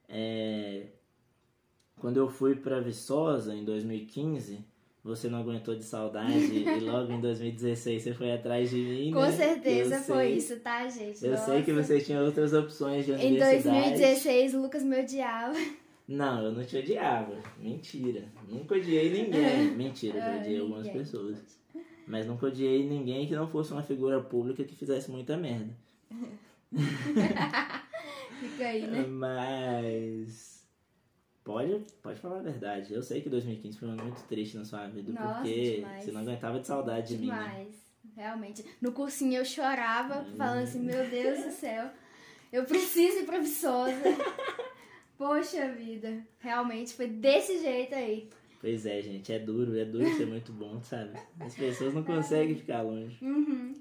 é, 0.10 0.88
quando 1.99 2.17
eu 2.17 2.27
fui 2.27 2.56
para 2.56 2.80
Viçosa 2.80 3.54
em 3.54 3.63
2015, 3.63 4.65
você 5.04 5.30
não 5.30 5.39
aguentou 5.39 5.75
de 5.75 5.84
saudade 5.84 6.34
e 6.36 6.80
logo 6.80 7.13
em 7.13 7.21
2016 7.21 8.01
você 8.01 8.13
foi 8.13 8.32
atrás 8.32 8.69
de 8.71 8.77
mim. 8.77 9.12
Com 9.12 9.21
né? 9.21 9.32
certeza 9.32 9.95
eu 9.95 10.01
foi 10.01 10.27
sei, 10.27 10.36
isso, 10.36 10.60
tá, 10.60 10.88
gente? 10.89 11.23
Eu 11.23 11.32
Nossa. 11.32 11.45
sei 11.45 11.63
que 11.63 11.71
você 11.71 11.99
tinha 12.01 12.21
outras 12.21 12.54
opções 12.54 13.06
de 13.06 13.12
universidade. 13.12 13.77
Em 13.77 13.82
2016, 13.91 14.56
o 14.56 14.62
Lucas 14.62 14.84
me 14.84 14.99
odiava. 14.99 15.58
Não, 16.08 16.43
eu 16.43 16.51
não 16.51 16.63
te 16.63 16.77
odiava. 16.77 17.36
Mentira. 17.58 18.25
Nunca 18.49 18.75
odiei 18.75 19.10
ninguém. 19.12 19.71
Mentira, 19.77 20.17
eu 20.17 20.39
odiei 20.39 20.60
algumas 20.60 20.89
pessoas. 20.89 21.61
Mas 22.07 22.25
nunca 22.25 22.47
odiei 22.47 22.87
ninguém 22.87 23.27
que 23.27 23.35
não 23.35 23.47
fosse 23.47 23.71
uma 23.71 23.83
figura 23.83 24.21
pública 24.21 24.63
que 24.63 24.75
fizesse 24.75 25.09
muita 25.09 25.37
merda. 25.37 25.73
Fica 28.39 28.65
aí, 28.65 28.87
né? 28.87 29.05
Mas. 29.07 30.61
Pode, 31.43 31.85
pode 32.01 32.19
falar 32.19 32.39
a 32.39 32.43
verdade. 32.43 32.93
Eu 32.93 33.01
sei 33.01 33.21
que 33.21 33.29
2015 33.29 33.77
foi 33.77 33.87
um 33.87 33.91
ano 33.93 34.03
muito 34.03 34.21
triste 34.23 34.57
na 34.57 34.65
sua 34.65 34.87
vida, 34.87 35.11
Nossa, 35.11 35.35
porque 35.35 35.75
demais. 35.77 36.03
você 36.03 36.11
não 36.11 36.21
aguentava 36.21 36.59
de 36.59 36.67
saudade 36.67 37.17
demais. 37.17 37.39
de 37.39 37.45
mim. 37.45 37.53
Demais, 37.53 37.75
realmente. 38.15 38.65
No 38.79 38.91
cursinho 38.91 39.37
eu 39.37 39.45
chorava, 39.45 40.21
hum. 40.21 40.35
falando 40.37 40.63
assim: 40.63 40.79
Meu 40.79 41.09
Deus 41.09 41.43
do 41.43 41.51
céu, 41.51 41.89
eu 42.51 42.63
preciso 42.65 43.19
ir 43.19 43.25
pra 43.25 43.39
Viçosa. 43.39 43.91
Poxa 45.17 45.71
vida, 45.71 46.25
realmente 46.39 46.93
foi 46.93 47.07
desse 47.07 47.59
jeito 47.59 47.93
aí. 47.93 48.29
Pois 48.62 48.86
é, 48.86 49.02
gente, 49.02 49.34
é 49.34 49.39
duro, 49.39 49.76
é 49.76 49.84
duro 49.84 50.06
ser 50.15 50.28
muito 50.28 50.54
bom, 50.54 50.80
sabe? 50.84 51.19
As 51.39 51.56
pessoas 51.56 51.95
não 51.95 52.04
conseguem 52.04 52.56
ficar 52.56 52.84
longe. 52.84 53.17
Uhum. 53.19 53.74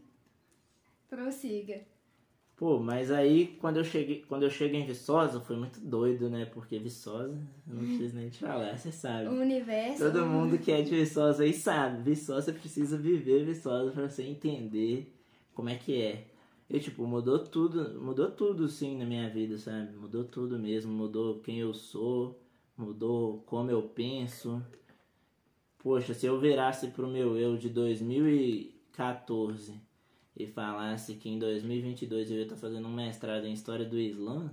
Prossiga. 1.07 1.83
Pô, 2.57 2.79
mas 2.79 3.11
aí 3.11 3.59
quando 3.61 3.77
eu 3.77 3.85
cheguei, 3.85 4.25
quando 4.27 4.45
eu 4.45 4.51
cheguei 4.51 4.81
em 4.81 4.87
Viçosa, 4.87 5.39
foi 5.41 5.57
muito 5.57 5.79
doido, 5.81 6.31
né? 6.31 6.47
Porque 6.47 6.79
Viçosa, 6.79 7.39
eu 7.69 7.75
não 7.75 7.85
preciso 7.85 8.17
nem 8.17 8.31
te 8.31 8.39
falar, 8.39 8.79
você 8.79 8.91
sabe. 8.91 9.29
O 9.29 9.41
universo. 9.41 10.05
Todo 10.05 10.25
mundo 10.25 10.57
que 10.57 10.73
é 10.73 10.81
de 10.81 10.91
Viçosa 10.91 11.43
aí 11.43 11.53
sabe. 11.53 12.03
Viçosa 12.03 12.51
precisa 12.51 12.97
viver 12.97 13.45
Viçosa 13.45 13.91
para 13.91 14.09
você 14.09 14.23
entender 14.23 15.15
como 15.55 15.69
é 15.69 15.75
que 15.75 16.01
é. 16.01 16.25
E 16.71 16.81
tipo, 16.81 17.07
mudou 17.07 17.39
tudo, 17.41 18.01
mudou 18.01 18.31
tudo 18.31 18.67
sim 18.67 18.97
na 18.97 19.05
minha 19.05 19.29
vida, 19.29 19.59
sabe? 19.59 19.95
Mudou 19.95 20.25
tudo 20.25 20.59
mesmo, 20.59 20.91
mudou 20.91 21.41
quem 21.41 21.59
eu 21.59 21.75
sou 21.75 22.40
mudou 22.81 23.43
como 23.47 23.71
eu 23.71 23.83
penso. 23.83 24.61
Poxa, 25.79 26.15
se 26.15 26.27
eu 26.27 26.41
virasse 26.41 26.89
pro 26.89 27.07
meu 27.07 27.39
eu 27.39 27.57
de 27.57 27.69
2014 27.69 29.81
e 30.37 30.47
falasse 30.47 31.15
que 31.15 31.29
em 31.29 31.39
2022 31.39 32.31
eu 32.31 32.39
ia 32.39 32.45
estar 32.45 32.57
fazendo 32.57 32.89
um 32.89 32.95
mestrado 32.95 33.47
em 33.47 33.53
História 33.53 33.85
do 33.85 33.99
Islã, 33.99 34.51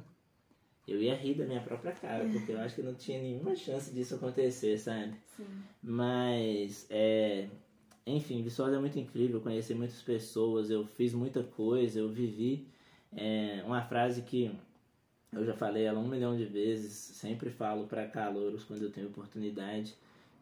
eu 0.88 1.02
ia 1.02 1.16
rir 1.16 1.36
da 1.36 1.46
minha 1.46 1.62
própria 1.62 1.92
cara, 1.92 2.28
porque 2.30 2.52
eu 2.52 2.60
acho 2.60 2.76
que 2.76 2.82
não 2.82 2.94
tinha 2.94 3.22
nenhuma 3.22 3.56
chance 3.56 3.94
disso 3.94 4.16
acontecer, 4.16 4.78
sabe? 4.78 5.14
Sim. 5.36 5.46
Mas, 5.84 6.88
é, 6.90 7.50
enfim, 8.06 8.42
Viçosa 8.42 8.78
é 8.78 8.80
muito 8.80 8.98
incrível, 8.98 9.42
conheci 9.42 9.74
muitas 9.74 10.02
pessoas, 10.02 10.70
eu 10.70 10.86
fiz 10.86 11.14
muita 11.14 11.44
coisa, 11.44 12.00
eu 12.00 12.10
vivi. 12.10 12.68
É, 13.12 13.64
uma 13.66 13.82
frase 13.82 14.22
que 14.22 14.52
eu 15.34 15.46
já 15.46 15.54
falei 15.54 15.84
ela 15.84 16.00
um 16.00 16.08
milhão 16.08 16.36
de 16.36 16.46
vezes, 16.46 16.94
sempre 16.94 17.50
falo 17.50 17.88
para 17.88 18.08
calouros 18.08 18.64
quando 18.64 18.84
eu 18.84 18.92
tenho 18.92 19.08
oportunidade, 19.08 19.96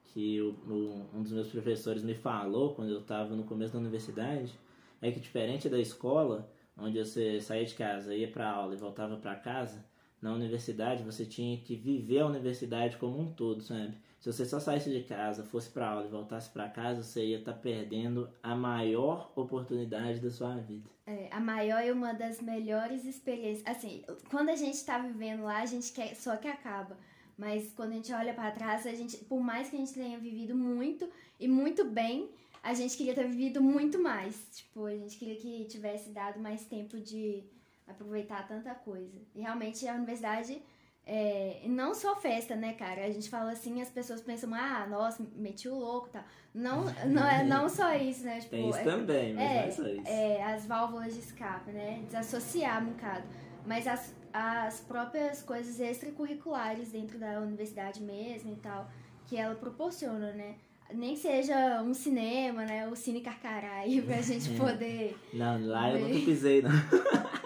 que 0.05 0.41
o, 0.41 0.51
o, 0.67 1.09
um 1.13 1.23
dos 1.23 1.31
meus 1.31 1.47
professores 1.47 2.03
me 2.03 2.13
falou 2.13 2.73
quando 2.73 2.91
eu 2.91 2.99
estava 2.99 3.35
no 3.35 3.43
começo 3.43 3.73
da 3.73 3.79
universidade, 3.79 4.53
é 5.01 5.11
que 5.11 5.19
diferente 5.19 5.67
da 5.67 5.79
escola, 5.79 6.49
onde 6.77 6.97
você 6.99 7.39
saía 7.41 7.65
de 7.65 7.73
casa, 7.75 8.15
ia 8.15 8.27
para 8.27 8.49
aula 8.49 8.73
e 8.73 8.77
voltava 8.77 9.17
para 9.17 9.35
casa, 9.35 9.83
na 10.21 10.33
universidade 10.33 11.03
você 11.03 11.25
tinha 11.25 11.57
que 11.57 11.75
viver 11.75 12.19
a 12.19 12.27
universidade 12.27 12.97
como 12.97 13.19
um 13.19 13.31
todo, 13.31 13.61
sabe? 13.61 13.95
Se 14.25 14.33
você 14.33 14.43
só 14.43 14.59
saísse 14.59 14.89
de 14.89 15.03
casa, 15.03 15.43
fosse 15.43 15.69
para 15.69 15.87
aula 15.87 16.07
e 16.07 16.09
voltasse 16.09 16.49
para 16.49 16.67
casa, 16.67 17.03
você 17.03 17.23
ia 17.23 17.37
estar 17.37 17.53
tá 17.53 17.59
perdendo 17.59 18.27
a 18.41 18.55
maior 18.55 19.31
oportunidade 19.35 20.19
da 20.19 20.31
sua 20.31 20.55
vida. 20.55 20.89
É, 21.05 21.29
a 21.31 21.39
maior 21.39 21.85
e 21.85 21.91
uma 21.91 22.11
das 22.11 22.41
melhores 22.41 23.05
experiências. 23.05 23.63
Assim, 23.67 24.03
quando 24.31 24.49
a 24.49 24.55
gente 24.55 24.73
está 24.73 24.97
vivendo 24.97 25.43
lá, 25.43 25.61
a 25.61 25.65
gente 25.67 25.91
quer 25.91 26.15
só 26.15 26.35
que 26.37 26.47
acaba. 26.47 26.97
Mas 27.37 27.71
quando 27.73 27.91
a 27.91 27.95
gente 27.97 28.11
olha 28.13 28.33
para 28.33 28.49
trás, 28.49 28.87
a 28.87 28.95
gente, 28.95 29.15
por 29.25 29.41
mais 29.41 29.69
que 29.69 29.75
a 29.75 29.79
gente 29.79 29.93
tenha 29.93 30.17
vivido 30.17 30.55
muito 30.55 31.07
e 31.39 31.47
muito 31.47 31.85
bem, 31.85 32.27
a 32.63 32.73
gente 32.73 32.97
queria 32.97 33.13
ter 33.13 33.27
vivido 33.27 33.61
muito 33.61 34.01
mais. 34.01 34.35
Tipo, 34.55 34.87
a 34.87 34.95
gente 34.95 35.19
queria 35.19 35.35
que 35.35 35.65
tivesse 35.65 36.09
dado 36.09 36.39
mais 36.39 36.65
tempo 36.65 36.97
de 36.97 37.43
aproveitar 37.87 38.47
tanta 38.47 38.73
coisa. 38.73 39.21
E 39.35 39.41
realmente 39.41 39.87
a 39.87 39.93
universidade 39.93 40.59
é, 41.07 41.61
não 41.67 41.93
só 41.93 42.15
festa, 42.15 42.55
né, 42.55 42.73
cara? 42.73 43.05
A 43.05 43.11
gente 43.11 43.29
fala 43.29 43.51
assim, 43.51 43.79
as 43.81 43.89
pessoas 43.89 44.21
pensam, 44.21 44.51
ah, 44.53 44.87
nossa, 44.89 45.23
meti 45.35 45.69
o 45.69 45.75
louco 45.75 46.07
e 46.07 46.11
tá. 46.11 46.19
tal. 46.19 46.27
Não, 46.53 46.83
não 47.05 47.29
é 47.29 47.43
não 47.43 47.69
só 47.69 47.93
isso, 47.95 48.23
né? 48.23 48.39
Tipo, 48.39 48.51
Tem 48.51 48.69
isso 48.69 48.79
é, 48.79 48.83
também, 48.83 49.33
mas 49.33 49.43
é, 49.43 49.53
não 49.53 49.61
é 49.61 49.71
só 49.71 49.87
isso. 49.87 50.07
é, 50.07 50.43
as 50.43 50.65
válvulas 50.65 51.13
de 51.13 51.19
escape, 51.19 51.71
né? 51.71 52.01
Desassociar 52.07 52.81
um 52.81 52.87
bocado. 52.87 53.23
Mas 53.67 53.85
as, 53.87 54.15
as 54.33 54.79
próprias 54.79 55.43
coisas 55.43 55.79
extracurriculares 55.79 56.91
dentro 56.91 57.19
da 57.19 57.39
universidade 57.39 58.01
mesmo 58.01 58.53
e 58.53 58.55
tal, 58.55 58.89
que 59.27 59.37
ela 59.37 59.53
proporciona, 59.53 60.31
né? 60.31 60.55
Nem 60.91 61.15
seja 61.15 61.83
um 61.83 61.93
cinema, 61.93 62.65
né? 62.65 62.87
O 62.87 62.95
Cine 62.95 63.21
Carcará 63.21 63.83
pra 64.05 64.21
gente 64.21 64.49
poder. 64.57 65.15
Não, 65.33 65.67
lá 65.67 65.91
eu 65.91 65.99
Bem. 65.99 66.13
nunca 66.13 66.25
pisei, 66.25 66.61
não. 66.63 66.71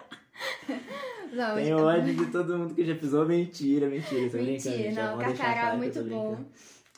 Não, 1.31 1.55
Tenho 1.55 1.77
ódio 1.85 2.15
de 2.15 2.25
todo 2.31 2.57
mundo 2.57 2.73
que 2.75 2.83
já 2.85 2.95
pisou. 2.95 3.25
Mentira, 3.25 3.87
mentira. 3.87 4.29
Tô 4.29 4.37
Mentira, 4.37 4.91
não, 4.91 5.17
Carcará 5.17 5.71
é 5.71 5.73
eu 5.73 5.77
muito 5.77 6.03
bom. 6.03 6.37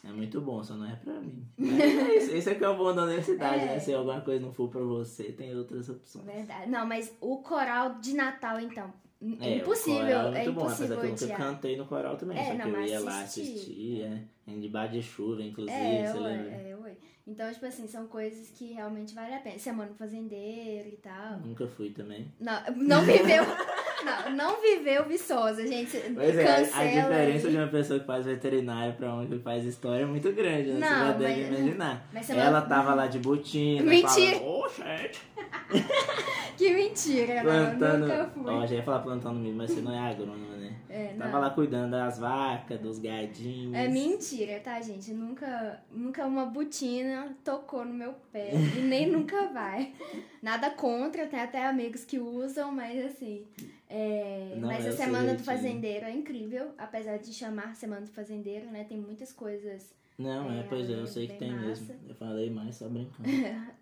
É 0.03 0.11
muito 0.11 0.41
bom, 0.41 0.63
só 0.63 0.73
não 0.73 0.89
é 0.89 0.95
pra 0.95 1.13
mim. 1.19 1.45
Mas 1.57 1.79
é 1.79 2.15
isso, 2.17 2.31
esse 2.35 2.49
é 2.49 2.55
que 2.55 2.63
é 2.63 2.69
o 2.69 2.75
bom 2.75 2.93
da 2.95 3.03
universidade, 3.03 3.63
É. 3.63 3.65
né? 3.67 3.79
Se 3.79 3.93
alguma 3.93 4.19
coisa 4.21 4.43
não 4.43 4.51
for 4.51 4.67
pra 4.67 4.81
você, 4.81 5.25
tem 5.25 5.55
outras 5.55 5.89
opções. 5.89 6.25
Verdade. 6.25 6.69
Não, 6.71 6.87
mas 6.87 7.13
o 7.21 7.37
coral 7.37 7.99
de 7.99 8.13
Natal, 8.15 8.59
então. 8.59 8.91
É, 9.39 9.51
É, 9.51 9.53
o 9.53 9.57
impossível, 9.57 10.01
coral 10.01 10.27
é 10.27 10.31
muito 10.31 10.53
bom, 10.53 10.61
impossível 10.61 10.97
apesar 10.97 11.15
que 11.15 11.23
eu 11.23 11.27
nunca 11.27 11.43
cantei 11.43 11.77
no 11.77 11.85
coral 11.85 12.17
também, 12.17 12.35
É, 12.39 12.43
só 12.45 12.53
não, 12.55 12.65
que 12.65 12.71
eu 12.71 12.81
ia 12.85 12.99
lá 13.01 13.21
assistir. 13.21 14.01
é, 14.01 14.21
em 14.47 14.59
debaixo 14.59 14.93
de 14.93 15.03
chuva, 15.03 15.43
inclusive, 15.43 15.77
É, 15.77 16.07
você 16.11 16.17
ué, 16.17 16.23
lembra? 16.27 16.51
é, 16.51 16.75
ué. 16.80 16.80
Então, 17.27 17.51
tipo 17.53 17.65
assim, 17.65 17.87
são 17.87 18.07
coisas 18.07 18.49
que 18.49 18.73
realmente 18.73 19.13
vale 19.13 19.33
a 19.33 19.39
pena. 19.39 19.57
Semana 19.59 19.89
do 19.91 19.95
fazendeiro 19.95 20.87
e 20.89 20.97
tal. 20.97 21.37
Nunca 21.45 21.67
fui 21.67 21.89
também. 21.91 22.31
Não, 22.39 22.59
não 22.75 23.01
viveu. 23.03 23.43
não, 24.03 24.31
não 24.35 24.61
viveu 24.61 25.05
Viçosa, 25.05 25.65
gente. 25.67 25.97
Pois 26.15 26.35
é, 26.37 26.43
a- 26.43 26.55
Cancela 26.57 27.01
diferença 27.03 27.49
de 27.51 27.57
uma 27.57 27.67
pessoa 27.67 27.99
que 27.99 28.05
faz 28.07 28.25
veterinário 28.25 28.93
pra 28.95 29.13
uma 29.13 29.25
que 29.27 29.37
faz 29.39 29.63
história 29.65 30.01
é 30.03 30.05
muito 30.05 30.31
grande, 30.33 30.71
né? 30.71 30.79
Não, 30.79 30.87
Você 30.89 30.95
já 31.05 31.11
deve 31.13 31.41
mas- 31.49 31.59
imaginar. 31.59 32.07
mas 32.11 32.25
você 32.25 32.33
Ela 32.33 32.61
tava 32.61 32.93
lá 32.95 33.05
de 33.07 33.19
botina, 33.19 33.83
Mentira! 33.83 34.39
falando, 34.39 34.65
ô, 34.65 34.67
gente, 34.69 35.21
Que 36.57 36.73
mentira, 36.73 37.41
plantando... 37.41 38.07
não, 38.07 38.07
nunca 38.07 38.29
fui. 38.33 38.43
Ó, 38.53 38.65
já 38.67 38.75
ia 38.75 38.83
falar 38.83 38.99
plantando 38.99 39.39
milho, 39.39 39.55
mas 39.55 39.71
você 39.71 39.81
não 39.81 39.93
é 39.93 40.11
agrônoma, 40.11 40.37
né? 40.37 40.50
É, 40.93 41.15
Tava 41.17 41.39
lá 41.39 41.49
cuidando 41.49 41.91
das 41.91 42.19
vacas, 42.19 42.79
dos 42.79 42.99
gadinhos. 42.99 43.73
É 43.73 43.87
mentira, 43.87 44.59
tá, 44.59 44.81
gente? 44.81 45.13
Nunca, 45.13 45.81
nunca 45.89 46.25
uma 46.25 46.45
botina 46.45 47.35
tocou 47.43 47.85
no 47.85 47.93
meu 47.93 48.13
pé. 48.31 48.51
E 48.53 48.81
nem 48.81 49.07
nunca 49.11 49.47
vai. 49.47 49.93
Nada 50.41 50.69
contra, 50.71 51.25
tem 51.27 51.39
até 51.39 51.65
amigos 51.65 52.03
que 52.03 52.19
usam, 52.19 52.71
mas 52.71 53.05
assim. 53.05 53.45
é, 53.89 54.55
Não 54.57 54.67
mas 54.67 54.85
é 54.85 54.89
a 54.89 54.91
Semana 54.91 55.33
do. 55.33 55.43
Fazendeiro 55.43 56.05
é 56.05 56.11
incrível, 56.11 56.71
apesar 56.77 57.17
de 57.17 57.33
chamar 57.33 57.75
Semana 57.75 58.01
do 58.01 58.11
Fazendeiro, 58.11 58.69
né? 58.69 58.83
Tem 58.83 58.97
muitas 58.97 59.31
coisas. 59.31 59.93
Não, 60.17 60.51
é, 60.51 60.59
É, 60.59 60.63
pois 60.63 60.89
é, 60.89 60.93
eu 60.93 61.07
sei 61.07 61.27
que 61.27 61.37
tem 61.37 61.51
massa. 61.51 61.67
mesmo. 61.67 61.95
Eu 62.09 62.15
falei 62.15 62.49
mais 62.49 62.75
só 62.75 62.89
brincando. 62.89 63.29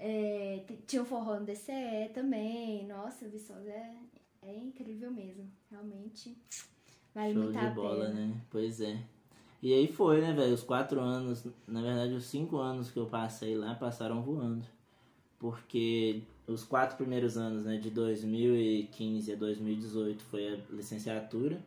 É, 0.00 0.62
tinha 0.86 1.02
o 1.02 1.04
forró 1.04 1.40
no 1.40 1.44
DCE 1.44 2.10
também. 2.14 2.86
Nossa, 2.86 3.26
Viçosa 3.26 3.68
é, 3.68 3.90
é 4.50 4.58
incrível 4.58 5.10
mesmo. 5.10 5.50
Realmente. 5.70 6.36
Vale 7.14 7.32
Show 7.34 7.42
muito 7.44 7.58
de 7.58 7.66
a 7.66 7.70
bola, 7.70 8.06
pena. 8.06 8.26
né? 8.26 8.40
Pois 8.50 8.80
é. 8.80 9.02
E 9.62 9.72
aí 9.74 9.88
foi, 9.88 10.20
né, 10.20 10.32
velho? 10.32 10.54
Os 10.54 10.62
quatro 10.62 11.00
anos, 11.00 11.44
na 11.66 11.82
verdade, 11.82 12.14
os 12.14 12.24
cinco 12.24 12.58
anos 12.58 12.90
que 12.90 12.98
eu 12.98 13.06
passei 13.06 13.56
lá 13.56 13.74
passaram 13.74 14.22
voando. 14.22 14.64
Porque 15.38 16.22
os 16.46 16.64
quatro 16.64 16.96
primeiros 16.96 17.36
anos, 17.36 17.64
né, 17.64 17.76
de 17.76 17.90
2015 17.90 19.32
a 19.32 19.36
2018 19.36 20.22
foi 20.24 20.54
a 20.54 20.58
licenciatura. 20.70 21.60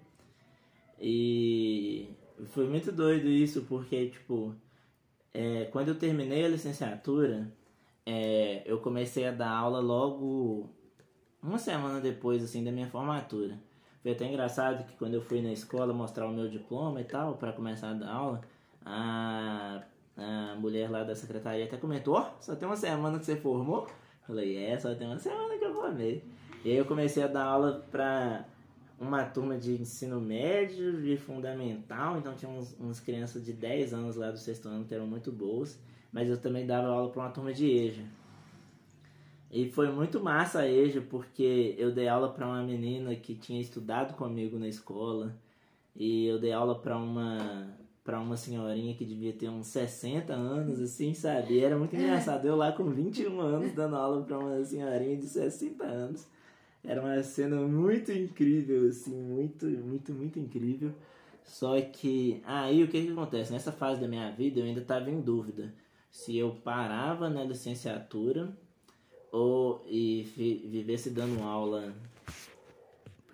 E 1.00 2.08
foi 2.48 2.68
muito 2.68 2.92
doido 2.92 3.28
isso, 3.28 3.64
porque, 3.64 4.10
tipo, 4.10 4.56
é, 5.34 5.66
quando 5.66 5.90
eu 5.90 5.96
terminei 5.96 6.46
a 6.46 6.50
licenciatura, 6.50 7.52
é, 8.06 8.62
eu 8.66 8.80
comecei 8.80 9.28
a 9.28 9.32
dar 9.32 9.50
aula 9.52 9.80
logo 9.80 10.70
uma 11.42 11.58
semana 11.58 12.00
depois, 12.00 12.44
assim, 12.44 12.64
da 12.64 12.72
minha 12.72 12.88
formatura. 12.88 13.58
Foi 14.02 14.12
até 14.12 14.26
engraçado 14.26 14.84
que 14.86 14.94
quando 14.98 15.14
eu 15.14 15.22
fui 15.22 15.42
na 15.42 15.52
escola 15.52 15.94
mostrar 15.94 16.28
o 16.28 16.32
meu 16.32 16.50
diploma 16.50 17.02
e 17.02 17.04
tal, 17.04 17.36
para 17.36 17.54
começar 17.54 17.92
a 17.92 17.94
dar 17.94 18.12
aula, 18.12 18.42
a, 18.86 19.84
a 20.18 20.56
mulher 20.56 20.90
lá 20.90 21.04
da 21.04 21.16
secretaria 21.16 21.66
até 21.66 21.78
comentou, 21.78 22.16
ó, 22.16 22.32
só 22.40 22.56
tem 22.56 22.68
uma 22.68 22.76
semana 22.76 23.20
que 23.20 23.26
você 23.26 23.36
formou? 23.36 23.88
Falei, 24.26 24.58
é, 24.58 24.80
só 24.80 24.94
tem 24.96 25.08
uma 25.08 25.20
semana 25.20 25.58
que 25.58 25.66
eu 25.66 25.74
formei. 25.74 26.24
E 26.64 26.72
aí 26.72 26.78
eu 26.78 26.86
comecei 26.86 27.24
a 27.24 27.28
dar 27.28 27.44
aula 27.44 27.86
pra 27.92 28.46
uma 29.00 29.24
turma 29.24 29.58
de 29.58 29.74
ensino 29.82 30.22
médio, 30.22 31.02
de 31.02 31.18
fundamental, 31.18 32.18
então 32.18 32.36
tinha 32.36 32.52
uns, 32.52 32.76
uns 32.80 33.00
crianças 33.00 33.44
de 33.44 33.52
10 33.52 33.94
anos 33.94 34.16
lá 34.16 34.30
do 34.30 34.38
sexto 34.38 34.68
ano 34.68 34.86
que 34.86 34.94
eram 34.94 35.08
muito 35.08 35.32
boas, 35.32 35.80
mas 36.12 36.30
eu 36.30 36.40
também 36.40 36.68
dava 36.68 36.88
aula 36.88 37.10
pra 37.12 37.24
uma 37.24 37.30
turma 37.32 37.52
de 37.52 37.66
EJA. 37.66 38.04
E 39.52 39.70
foi 39.70 39.92
muito 39.92 40.20
massa 40.22 40.60
a 40.62 40.72
EJA, 40.72 41.02
porque 41.02 41.76
eu 41.78 41.92
dei 41.92 42.08
aula 42.08 42.32
pra 42.32 42.48
uma 42.48 42.64
menina 42.64 43.14
que 43.16 43.36
tinha 43.36 43.60
estudado 43.62 44.16
comigo 44.16 44.58
na 44.58 44.68
escola, 44.68 45.36
e 45.96 46.26
eu 46.26 46.40
dei 46.40 46.54
aula 46.54 46.80
pra 46.80 46.98
uma 46.98 47.78
para 48.04 48.20
uma 48.20 48.36
senhorinha 48.36 48.96
que 48.96 49.06
devia 49.06 49.32
ter 49.34 49.48
uns 49.50 49.68
60 49.68 50.34
anos, 50.34 50.80
assim, 50.82 51.14
sabe? 51.14 51.56
E 51.56 51.60
era 51.64 51.78
muito 51.78 51.96
engraçado. 51.96 52.46
Eu 52.48 52.56
lá 52.56 52.72
com 52.72 52.86
21 52.86 53.40
anos 53.40 53.74
dando 53.74 53.96
aula 53.96 54.24
pra 54.24 54.40
uma 54.40 54.64
senhorinha 54.66 55.18
de 55.18 55.28
60 55.28 55.84
anos. 55.84 56.28
Era 56.84 57.00
uma 57.00 57.22
cena 57.22 57.58
muito 57.58 58.12
incrível, 58.12 58.88
assim, 58.90 59.16
muito, 59.16 59.68
muito, 59.68 60.12
muito 60.14 60.40
incrível. 60.40 60.92
Só 61.44 61.80
que 61.80 62.42
aí 62.46 62.84
o 62.84 62.88
que 62.88 63.06
que 63.06 63.12
acontece? 63.12 63.52
Nessa 63.52 63.72
fase 63.72 64.02
da 64.02 64.08
minha 64.08 64.32
vida 64.32 64.60
eu 64.60 64.66
ainda 64.66 64.82
estava 64.82 65.10
em 65.10 65.22
dúvida 65.22 65.74
se 66.12 66.38
eu 66.38 66.56
parava 66.64 67.30
na 67.30 67.44
licenciatura 67.44 68.52
ou 69.32 69.84
e 69.88 70.24
vi- 70.36 70.68
vivesse 70.68 71.10
dando 71.10 71.42
aula, 71.44 71.96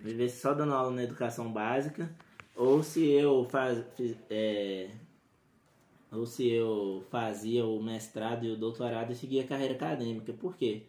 vivesse 0.00 0.40
só 0.40 0.54
dando 0.54 0.72
aula 0.72 0.90
na 0.92 1.02
educação 1.02 1.52
básica, 1.52 2.14
ou 2.54 2.82
se 2.82 3.04
eu 3.06 3.44
faz, 3.44 3.84
fiz- 3.96 4.16
é, 4.30 4.90
ou 6.10 6.24
se 6.26 6.48
eu 6.48 7.04
fazia 7.10 7.64
o 7.66 7.82
mestrado 7.82 8.44
e 8.46 8.50
o 8.50 8.56
doutorado 8.56 9.12
e 9.12 9.16
seguia 9.16 9.42
a 9.42 9.46
carreira 9.46 9.74
acadêmica. 9.74 10.32
Por 10.32 10.56
quê? 10.56 10.82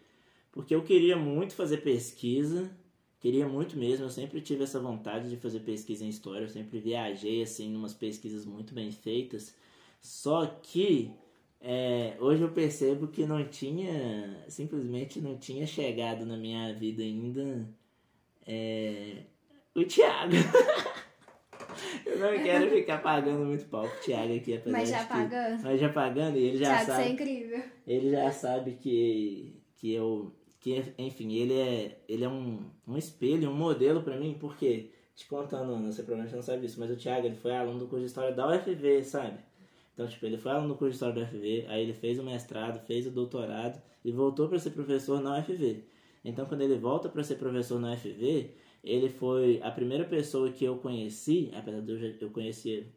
Porque 0.51 0.73
eu 0.73 0.83
queria 0.83 1.15
muito 1.17 1.53
fazer 1.53 1.77
pesquisa, 1.77 2.69
queria 3.19 3.47
muito 3.47 3.77
mesmo, 3.77 4.05
eu 4.05 4.09
sempre 4.09 4.41
tive 4.41 4.63
essa 4.63 4.79
vontade 4.79 5.29
de 5.29 5.37
fazer 5.37 5.59
pesquisa 5.61 6.05
em 6.05 6.09
história, 6.09 6.45
eu 6.45 6.49
sempre 6.49 6.79
viajei 6.79 7.41
assim, 7.41 7.73
em 7.73 7.75
umas 7.75 7.93
pesquisas 7.93 8.45
muito 8.45 8.73
bem 8.73 8.91
feitas. 8.91 9.55
Só 10.01 10.45
que 10.45 11.11
é, 11.61 12.15
hoje 12.19 12.41
eu 12.41 12.49
percebo 12.51 13.07
que 13.07 13.25
não 13.25 13.43
tinha, 13.47 14.43
simplesmente 14.47 15.19
não 15.21 15.37
tinha 15.37 15.65
chegado 15.67 16.25
na 16.25 16.37
minha 16.37 16.73
vida 16.73 17.03
ainda 17.03 17.67
é, 18.47 19.23
o 19.75 19.83
Thiago. 19.83 20.33
eu 22.05 22.17
não 22.19 22.43
quero 22.43 22.69
ficar 22.69 22.99
pagando 22.99 23.45
muito 23.45 23.65
pau 23.65 23.87
pro 23.87 23.99
Thiago 24.01 24.35
aqui, 24.35 24.55
apesar 24.55 24.77
Mas 24.77 24.89
já 24.89 24.97
de 24.99 25.03
que- 25.07 25.13
pagando. 25.13 25.63
Mas 25.63 25.79
já 25.79 25.89
pagando 25.89 26.37
e 26.37 26.43
ele 26.43 26.57
já 26.57 26.65
Thiago, 26.65 26.85
sabe 26.85 27.03
você 27.03 27.09
é 27.09 27.11
incrível. 27.11 27.63
ele 27.87 28.09
já 28.11 28.31
sabe 28.31 28.71
que, 28.73 29.61
que 29.75 29.93
eu. 29.93 30.35
Que, 30.61 30.83
enfim, 30.97 31.33
ele 31.35 31.53
é, 31.53 32.01
ele 32.07 32.25
é 32.25 32.27
um, 32.29 32.69
um 32.85 32.97
espelho, 32.97 33.49
um 33.49 33.53
modelo 33.55 34.03
pra 34.03 34.17
mim, 34.17 34.35
porque, 34.37 34.91
te 35.15 35.25
contando, 35.25 35.71
Ana, 35.73 35.89
você 35.89 36.03
provavelmente 36.03 36.35
não 36.35 36.41
sabe 36.41 36.65
isso, 36.65 36.77
mas 36.81 36.91
o 36.91 36.97
Thiago 36.97 37.27
ele 37.27 37.37
foi 37.37 37.55
aluno 37.55 37.79
do 37.79 37.87
curso 37.87 38.01
de 38.01 38.07
História 38.07 38.33
da 38.35 38.45
UFV, 38.45 39.01
sabe? 39.03 39.39
Então, 39.99 40.07
tipo, 40.07 40.25
ele 40.25 40.37
foi 40.37 40.53
aluno 40.53 40.69
do 40.69 40.75
curso 40.75 40.91
de 40.91 40.95
História 40.95 41.13
da 41.13 41.21
UFV, 41.23 41.65
aí 41.67 41.83
ele 41.83 41.91
fez 41.91 42.17
o 42.17 42.23
mestrado, 42.23 42.79
fez 42.85 43.05
o 43.05 43.11
doutorado 43.11 43.81
e 44.05 44.13
voltou 44.13 44.47
para 44.47 44.57
ser 44.57 44.69
professor 44.69 45.19
na 45.19 45.37
UFV. 45.37 45.83
Então, 46.23 46.45
quando 46.45 46.61
ele 46.61 46.77
volta 46.77 47.09
para 47.09 47.21
ser 47.21 47.35
professor 47.35 47.81
na 47.81 47.91
UFV, 47.91 48.49
ele 48.81 49.09
foi 49.09 49.59
a 49.61 49.69
primeira 49.69 50.05
pessoa 50.05 50.49
que 50.53 50.63
eu 50.63 50.77
conheci, 50.77 51.51
apesar 51.53 51.81
de 51.81 51.91
eu, 51.91 51.97
já, 51.99 52.07
eu 52.21 52.29
conhecer 52.29 52.89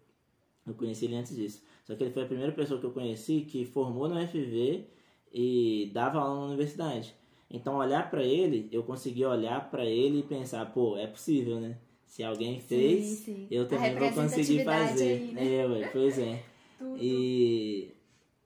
eu 0.65 0.75
conheci 0.75 1.07
ele 1.07 1.17
antes 1.17 1.35
disso. 1.35 1.65
Só 1.85 1.97
que 1.97 2.05
ele 2.05 2.13
foi 2.13 2.23
a 2.23 2.27
primeira 2.27 2.53
pessoa 2.53 2.79
que 2.79 2.87
eu 2.87 2.93
conheci 2.93 3.41
que 3.41 3.65
formou 3.65 4.09
no 4.09 4.25
FV 4.25 4.85
e 5.33 5.91
dava 5.93 6.21
aula 6.21 6.39
na 6.39 6.47
universidade. 6.47 7.17
Então, 7.51 7.79
olhar 7.79 8.09
pra 8.13 8.23
ele, 8.23 8.69
eu 8.71 8.85
consegui 8.85 9.25
olhar 9.25 9.69
pra 9.73 9.85
ele 9.85 10.21
e 10.21 10.23
pensar, 10.23 10.67
pô, 10.67 10.97
é 10.97 11.09
possível, 11.09 11.59
né? 11.59 11.79
Se 12.07 12.23
alguém 12.23 12.61
fez, 12.61 13.05
Sim, 13.05 13.17
sim. 13.17 13.47
eu 13.51 13.67
também 13.67 13.97
vou 13.97 14.13
conseguir 14.13 14.63
fazer. 14.63 15.15
aí, 15.15 15.33
né? 15.33 15.55
É, 15.57 15.67
ué, 15.67 15.89
pois 15.93 16.17
é. 16.17 16.52
Tudo. 16.83 16.99
E, 17.01 17.95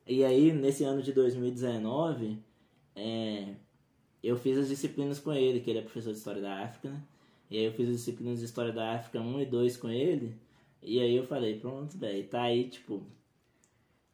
e 0.06 0.24
aí, 0.24 0.52
nesse 0.52 0.84
ano 0.84 1.02
de 1.02 1.12
2019, 1.12 2.38
é, 2.94 3.54
eu 4.22 4.36
fiz 4.36 4.58
as 4.58 4.68
disciplinas 4.68 5.18
com 5.18 5.32
ele, 5.32 5.60
que 5.60 5.70
ele 5.70 5.78
é 5.78 5.82
professor 5.82 6.12
de 6.12 6.18
História 6.18 6.42
da 6.42 6.62
África, 6.62 6.90
né? 6.90 7.02
E 7.50 7.56
aí 7.58 7.64
eu 7.64 7.72
fiz 7.72 7.88
as 7.88 7.96
disciplinas 7.96 8.40
de 8.40 8.44
História 8.44 8.72
da 8.72 8.94
África 8.94 9.20
1 9.20 9.40
e 9.40 9.46
2 9.46 9.76
com 9.76 9.88
ele. 9.88 10.36
E 10.82 11.00
aí 11.00 11.16
eu 11.16 11.24
falei, 11.24 11.58
pronto, 11.58 11.96
velho, 11.96 12.26
tá 12.28 12.42
aí, 12.42 12.68
tipo... 12.68 13.02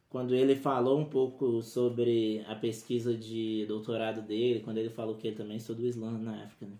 Quando 0.09 0.35
ele 0.35 0.55
falou 0.55 0.99
um 0.99 1.05
pouco 1.05 1.63
sobre 1.63 2.45
a 2.47 2.55
pesquisa 2.55 3.15
de 3.15 3.65
doutorado 3.67 4.21
dele, 4.21 4.59
quando 4.59 4.77
ele 4.77 4.91
falou 4.91 5.15
que 5.15 5.27
ele 5.27 5.35
também 5.35 5.57
estudou 5.57 5.87
Islã 5.87 6.11
na 6.11 6.43
África, 6.43 6.67
né? 6.67 6.77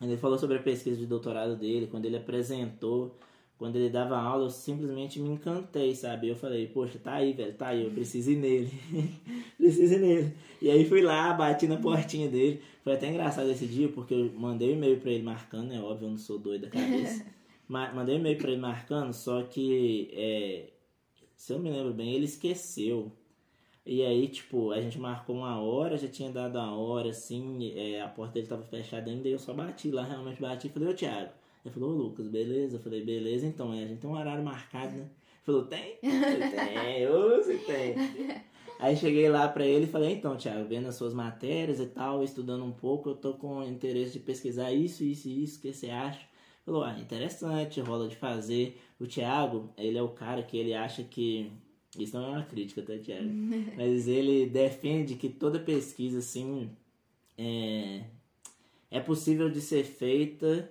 Ele 0.00 0.16
falou 0.16 0.38
sobre 0.38 0.56
a 0.56 0.62
pesquisa 0.62 0.96
de 0.96 1.06
doutorado 1.06 1.56
dele, 1.56 1.88
quando 1.88 2.06
ele 2.06 2.16
apresentou, 2.16 3.18
quando 3.58 3.74
ele 3.74 3.90
dava 3.90 4.16
aula, 4.16 4.44
eu 4.44 4.50
simplesmente 4.50 5.18
me 5.18 5.30
encantei, 5.30 5.92
sabe? 5.92 6.28
Eu 6.28 6.36
falei, 6.36 6.68
poxa, 6.68 6.96
tá 6.98 7.14
aí, 7.14 7.32
velho, 7.32 7.54
tá 7.54 7.68
aí, 7.68 7.84
eu 7.84 7.90
preciso 7.90 8.30
ir 8.30 8.36
nele. 8.36 8.70
preciso 9.58 9.94
ir 9.94 9.98
nele. 9.98 10.34
E 10.62 10.70
aí 10.70 10.84
fui 10.88 11.02
lá, 11.02 11.32
bati 11.32 11.66
na 11.66 11.76
portinha 11.76 12.28
dele. 12.28 12.62
Foi 12.84 12.94
até 12.94 13.08
engraçado 13.08 13.50
esse 13.50 13.66
dia, 13.66 13.88
porque 13.88 14.14
eu 14.14 14.32
mandei 14.34 14.70
um 14.70 14.76
e-mail 14.76 15.00
pra 15.00 15.10
ele 15.10 15.24
marcando, 15.24 15.72
é 15.72 15.80
óbvio, 15.80 16.06
eu 16.06 16.10
não 16.10 16.18
sou 16.18 16.38
doido 16.38 16.62
da 16.62 16.70
cabeça. 16.70 17.26
mandei 17.68 18.14
um 18.14 18.18
e-mail 18.20 18.38
pra 18.38 18.50
ele 18.52 18.60
marcando, 18.60 19.12
só 19.12 19.42
que, 19.42 20.08
é, 20.12 20.70
se 21.34 21.52
eu 21.52 21.58
me 21.58 21.68
lembro 21.68 21.92
bem, 21.92 22.14
ele 22.14 22.26
esqueceu. 22.26 23.10
E 23.84 24.04
aí, 24.04 24.28
tipo, 24.28 24.70
a 24.70 24.80
gente 24.80 25.00
marcou 25.00 25.34
uma 25.34 25.60
hora, 25.60 25.98
já 25.98 26.06
tinha 26.06 26.30
dado 26.30 26.58
a 26.58 26.76
hora, 26.76 27.10
assim, 27.10 27.72
é, 27.74 28.02
a 28.02 28.08
porta 28.08 28.34
dele 28.34 28.46
tava 28.46 28.62
fechada 28.62 29.10
ainda, 29.10 29.26
e 29.26 29.32
eu 29.32 29.38
só 29.38 29.52
bati 29.52 29.90
lá, 29.90 30.04
realmente 30.04 30.40
bati 30.40 30.68
e 30.68 30.70
falei, 30.70 30.90
ô 30.90 30.94
Thiago. 30.94 31.37
Ele 31.68 31.74
falou, 31.74 31.90
ô 31.90 31.96
Lucas, 31.96 32.26
beleza? 32.26 32.76
Eu 32.76 32.80
falei, 32.80 33.04
beleza, 33.04 33.46
então, 33.46 33.72
é, 33.72 33.84
a 33.84 33.86
gente 33.86 34.00
tem 34.00 34.10
um 34.10 34.16
horário 34.16 34.42
marcado, 34.42 34.96
né? 34.96 35.02
Ele 35.02 35.42
falou, 35.42 35.64
tem? 35.64 35.98
Eu 36.02 36.10
falei, 36.10 36.50
tem, 36.50 37.08
ô, 37.08 37.36
você 37.36 37.58
tem. 37.58 38.42
Aí 38.78 38.96
cheguei 38.96 39.28
lá 39.28 39.48
pra 39.48 39.66
ele 39.66 39.84
e 39.84 39.88
falei, 39.88 40.12
então, 40.12 40.36
Thiago, 40.36 40.68
vendo 40.68 40.88
as 40.88 40.94
suas 40.94 41.12
matérias 41.12 41.80
e 41.80 41.86
tal, 41.86 42.22
estudando 42.22 42.64
um 42.64 42.72
pouco, 42.72 43.10
eu 43.10 43.14
tô 43.14 43.34
com 43.34 43.62
interesse 43.64 44.14
de 44.14 44.20
pesquisar 44.20 44.72
isso, 44.72 45.04
isso 45.04 45.28
e 45.28 45.42
isso, 45.42 45.58
o 45.58 45.62
que 45.62 45.72
você 45.72 45.90
acha? 45.90 46.20
Ele 46.20 46.64
falou, 46.64 46.84
ah, 46.84 46.98
interessante, 46.98 47.80
rola 47.80 48.08
de 48.08 48.16
fazer. 48.16 48.80
O 48.98 49.06
Thiago, 49.06 49.70
ele 49.76 49.98
é 49.98 50.02
o 50.02 50.08
cara 50.08 50.42
que 50.42 50.56
ele 50.56 50.74
acha 50.74 51.02
que 51.02 51.50
isso 51.98 52.16
não 52.16 52.26
é 52.26 52.30
uma 52.30 52.44
crítica, 52.44 52.80
tá, 52.82 52.96
Thiago? 52.96 53.28
Mas 53.76 54.06
ele 54.08 54.46
defende 54.46 55.16
que 55.16 55.28
toda 55.28 55.58
pesquisa, 55.58 56.18
assim, 56.18 56.70
é, 57.36 58.04
é 58.90 59.00
possível 59.00 59.50
de 59.50 59.60
ser 59.60 59.84
feita 59.84 60.70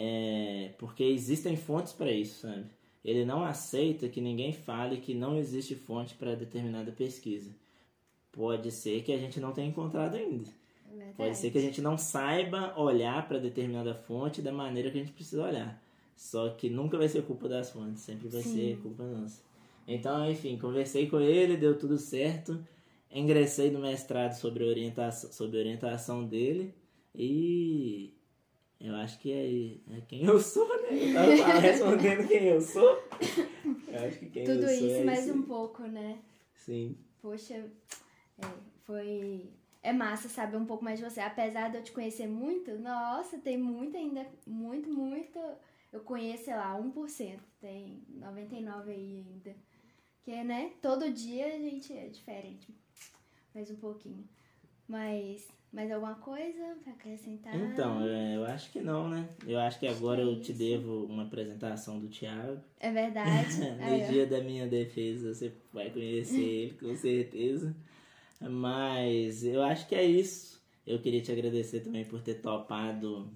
é, 0.00 0.70
porque 0.78 1.02
existem 1.02 1.56
fontes 1.56 1.92
para 1.92 2.12
isso, 2.12 2.42
sabe? 2.42 2.66
Ele 3.04 3.24
não 3.24 3.42
aceita 3.42 4.08
que 4.08 4.20
ninguém 4.20 4.52
fale 4.52 4.98
que 4.98 5.12
não 5.12 5.36
existe 5.36 5.74
fonte 5.74 6.14
para 6.14 6.36
determinada 6.36 6.92
pesquisa. 6.92 7.50
Pode 8.30 8.70
ser 8.70 9.02
que 9.02 9.12
a 9.12 9.18
gente 9.18 9.40
não 9.40 9.50
tenha 9.50 9.66
encontrado 9.66 10.14
ainda. 10.14 10.48
Verdade. 10.88 11.14
Pode 11.16 11.36
ser 11.36 11.50
que 11.50 11.58
a 11.58 11.60
gente 11.60 11.82
não 11.82 11.98
saiba 11.98 12.78
olhar 12.78 13.26
para 13.26 13.40
determinada 13.40 13.92
fonte 13.92 14.40
da 14.40 14.52
maneira 14.52 14.88
que 14.88 14.98
a 14.98 15.00
gente 15.00 15.12
precisa 15.12 15.42
olhar. 15.42 15.82
Só 16.14 16.50
que 16.50 16.70
nunca 16.70 16.96
vai 16.96 17.08
ser 17.08 17.24
culpa 17.24 17.48
das 17.48 17.70
fontes, 17.70 18.02
sempre 18.02 18.28
vai 18.28 18.42
Sim. 18.42 18.54
ser 18.54 18.78
culpa 18.80 19.02
nossa. 19.02 19.42
Então, 19.86 20.30
enfim, 20.30 20.56
conversei 20.56 21.08
com 21.08 21.18
ele, 21.18 21.56
deu 21.56 21.76
tudo 21.76 21.98
certo. 21.98 22.64
Ingressei 23.10 23.72
no 23.72 23.80
mestrado 23.80 24.34
sobre 24.34 24.62
orientação, 24.62 25.32
sobre 25.32 25.58
orientação 25.58 26.24
dele 26.24 26.72
e 27.12 28.12
eu 28.80 28.94
acho 28.94 29.18
que 29.18 29.32
é, 29.32 29.96
é 29.96 30.00
quem 30.02 30.24
eu 30.24 30.38
sou, 30.38 30.68
né? 30.82 30.88
Eu 30.92 31.38
tava 31.38 31.58
respondendo 31.58 32.28
quem 32.28 32.44
eu 32.44 32.60
sou. 32.60 33.02
Eu 33.88 34.06
acho 34.06 34.18
que 34.18 34.30
quem 34.30 34.44
Tudo 34.44 34.62
eu 34.62 34.68
sou 34.68 34.86
isso 34.86 34.96
é 34.96 35.04
mais 35.04 35.26
isso. 35.26 35.36
um 35.36 35.42
pouco, 35.42 35.82
né? 35.82 36.18
Sim. 36.54 36.96
Poxa, 37.20 37.54
é, 37.54 38.46
foi. 38.84 39.50
É 39.82 39.92
massa 39.92 40.28
saber 40.28 40.56
um 40.56 40.66
pouco 40.66 40.84
mais 40.84 40.98
de 40.98 41.04
você. 41.04 41.20
Apesar 41.20 41.70
de 41.70 41.78
eu 41.78 41.82
te 41.82 41.90
conhecer 41.92 42.28
muito, 42.28 42.78
nossa, 42.78 43.38
tem 43.38 43.56
muito 43.58 43.96
ainda, 43.96 44.26
muito, 44.46 44.88
muito. 44.88 45.38
Eu 45.92 46.00
conheço, 46.00 46.44
sei 46.44 46.54
lá, 46.54 46.78
1%. 46.78 47.38
Tem 47.60 48.02
99 48.10 48.92
aí 48.92 49.24
ainda. 49.26 49.56
Porque, 50.16 50.44
né, 50.44 50.72
todo 50.80 51.10
dia 51.10 51.46
a 51.46 51.58
gente 51.58 51.92
é 51.92 52.06
diferente. 52.06 52.72
Mais 53.54 53.70
um 53.70 53.76
pouquinho. 53.76 54.28
Mas, 54.86 55.48
mais 55.72 55.90
alguma 55.90 56.14
coisa 56.16 56.76
pra 56.82 56.92
acrescentar? 56.92 57.54
Então, 57.54 58.06
é, 58.06 58.36
eu 58.36 58.44
acho 58.44 58.70
que 58.72 58.80
não, 58.80 59.08
né? 59.08 59.28
Eu 59.46 59.58
acho 59.58 59.78
que 59.78 59.86
agora 59.86 60.22
eu 60.22 60.40
te 60.40 60.52
devo 60.52 61.04
uma 61.04 61.24
apresentação 61.24 61.98
do 61.98 62.08
Thiago. 62.08 62.60
É 62.80 62.90
verdade. 62.90 63.58
no 63.76 63.84
Aí, 63.84 64.06
dia 64.08 64.26
da 64.26 64.40
minha 64.40 64.66
defesa 64.66 65.34
você 65.34 65.52
vai 65.72 65.90
conhecer 65.90 66.40
ele, 66.40 66.74
com 66.74 66.94
certeza. 66.96 67.74
Mas 68.40 69.44
eu 69.44 69.62
acho 69.62 69.86
que 69.88 69.94
é 69.94 70.04
isso. 70.04 70.62
Eu 70.86 71.00
queria 71.00 71.20
te 71.20 71.30
agradecer 71.30 71.80
também 71.80 72.04
por 72.04 72.22
ter 72.22 72.34
topado 72.34 73.30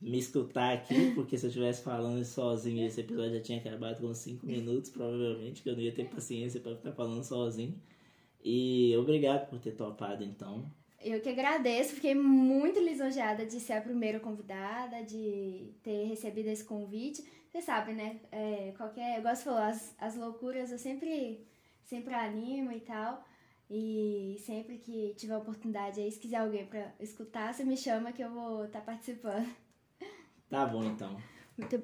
me 0.00 0.18
escutar 0.18 0.72
aqui, 0.72 1.12
porque 1.14 1.36
se 1.36 1.44
eu 1.44 1.48
estivesse 1.48 1.82
falando 1.82 2.24
sozinho, 2.24 2.86
esse 2.86 3.00
episódio 3.00 3.34
já 3.34 3.40
tinha 3.40 3.58
acabado 3.58 4.00
com 4.00 4.14
5 4.14 4.46
minutos, 4.46 4.90
provavelmente, 4.90 5.62
que 5.62 5.68
eu 5.68 5.74
não 5.74 5.82
ia 5.82 5.92
ter 5.92 6.08
paciência 6.08 6.60
para 6.60 6.74
ficar 6.74 6.92
falando 6.92 7.22
sozinho. 7.22 7.74
E 8.42 8.96
obrigado 8.96 9.48
por 9.50 9.58
ter 9.58 9.72
topado, 9.72 10.24
então. 10.24 10.64
Eu 11.02 11.20
que 11.20 11.30
agradeço, 11.30 11.94
fiquei 11.94 12.14
muito 12.14 12.78
lisonjeada 12.78 13.46
de 13.46 13.58
ser 13.58 13.72
a 13.72 13.80
primeira 13.80 14.20
convidada, 14.20 15.02
de 15.02 15.72
ter 15.82 16.04
recebido 16.04 16.48
esse 16.48 16.64
convite. 16.64 17.24
Você 17.50 17.62
sabe, 17.62 17.94
né? 17.94 18.20
É, 18.30 18.74
qualquer. 18.76 19.16
Eu 19.16 19.22
gosto 19.22 19.38
de 19.38 19.44
falar, 19.44 19.68
as, 19.68 19.94
as 19.98 20.14
loucuras 20.16 20.70
eu 20.70 20.78
sempre, 20.78 21.46
sempre 21.84 22.12
animo 22.12 22.70
e 22.70 22.80
tal. 22.80 23.24
E 23.70 24.36
sempre 24.40 24.78
que 24.78 25.14
tiver 25.16 25.36
oportunidade 25.36 26.00
aí, 26.00 26.10
se 26.10 26.18
quiser 26.18 26.38
alguém 26.38 26.66
para 26.66 26.92
escutar, 27.00 27.54
você 27.54 27.64
me 27.64 27.76
chama 27.76 28.12
que 28.12 28.22
eu 28.22 28.30
vou 28.30 28.64
estar 28.64 28.80
tá 28.80 28.84
participando. 28.84 29.48
Tá 30.50 30.66
bom, 30.66 30.82
então. 30.84 31.16
Muito 31.56 31.80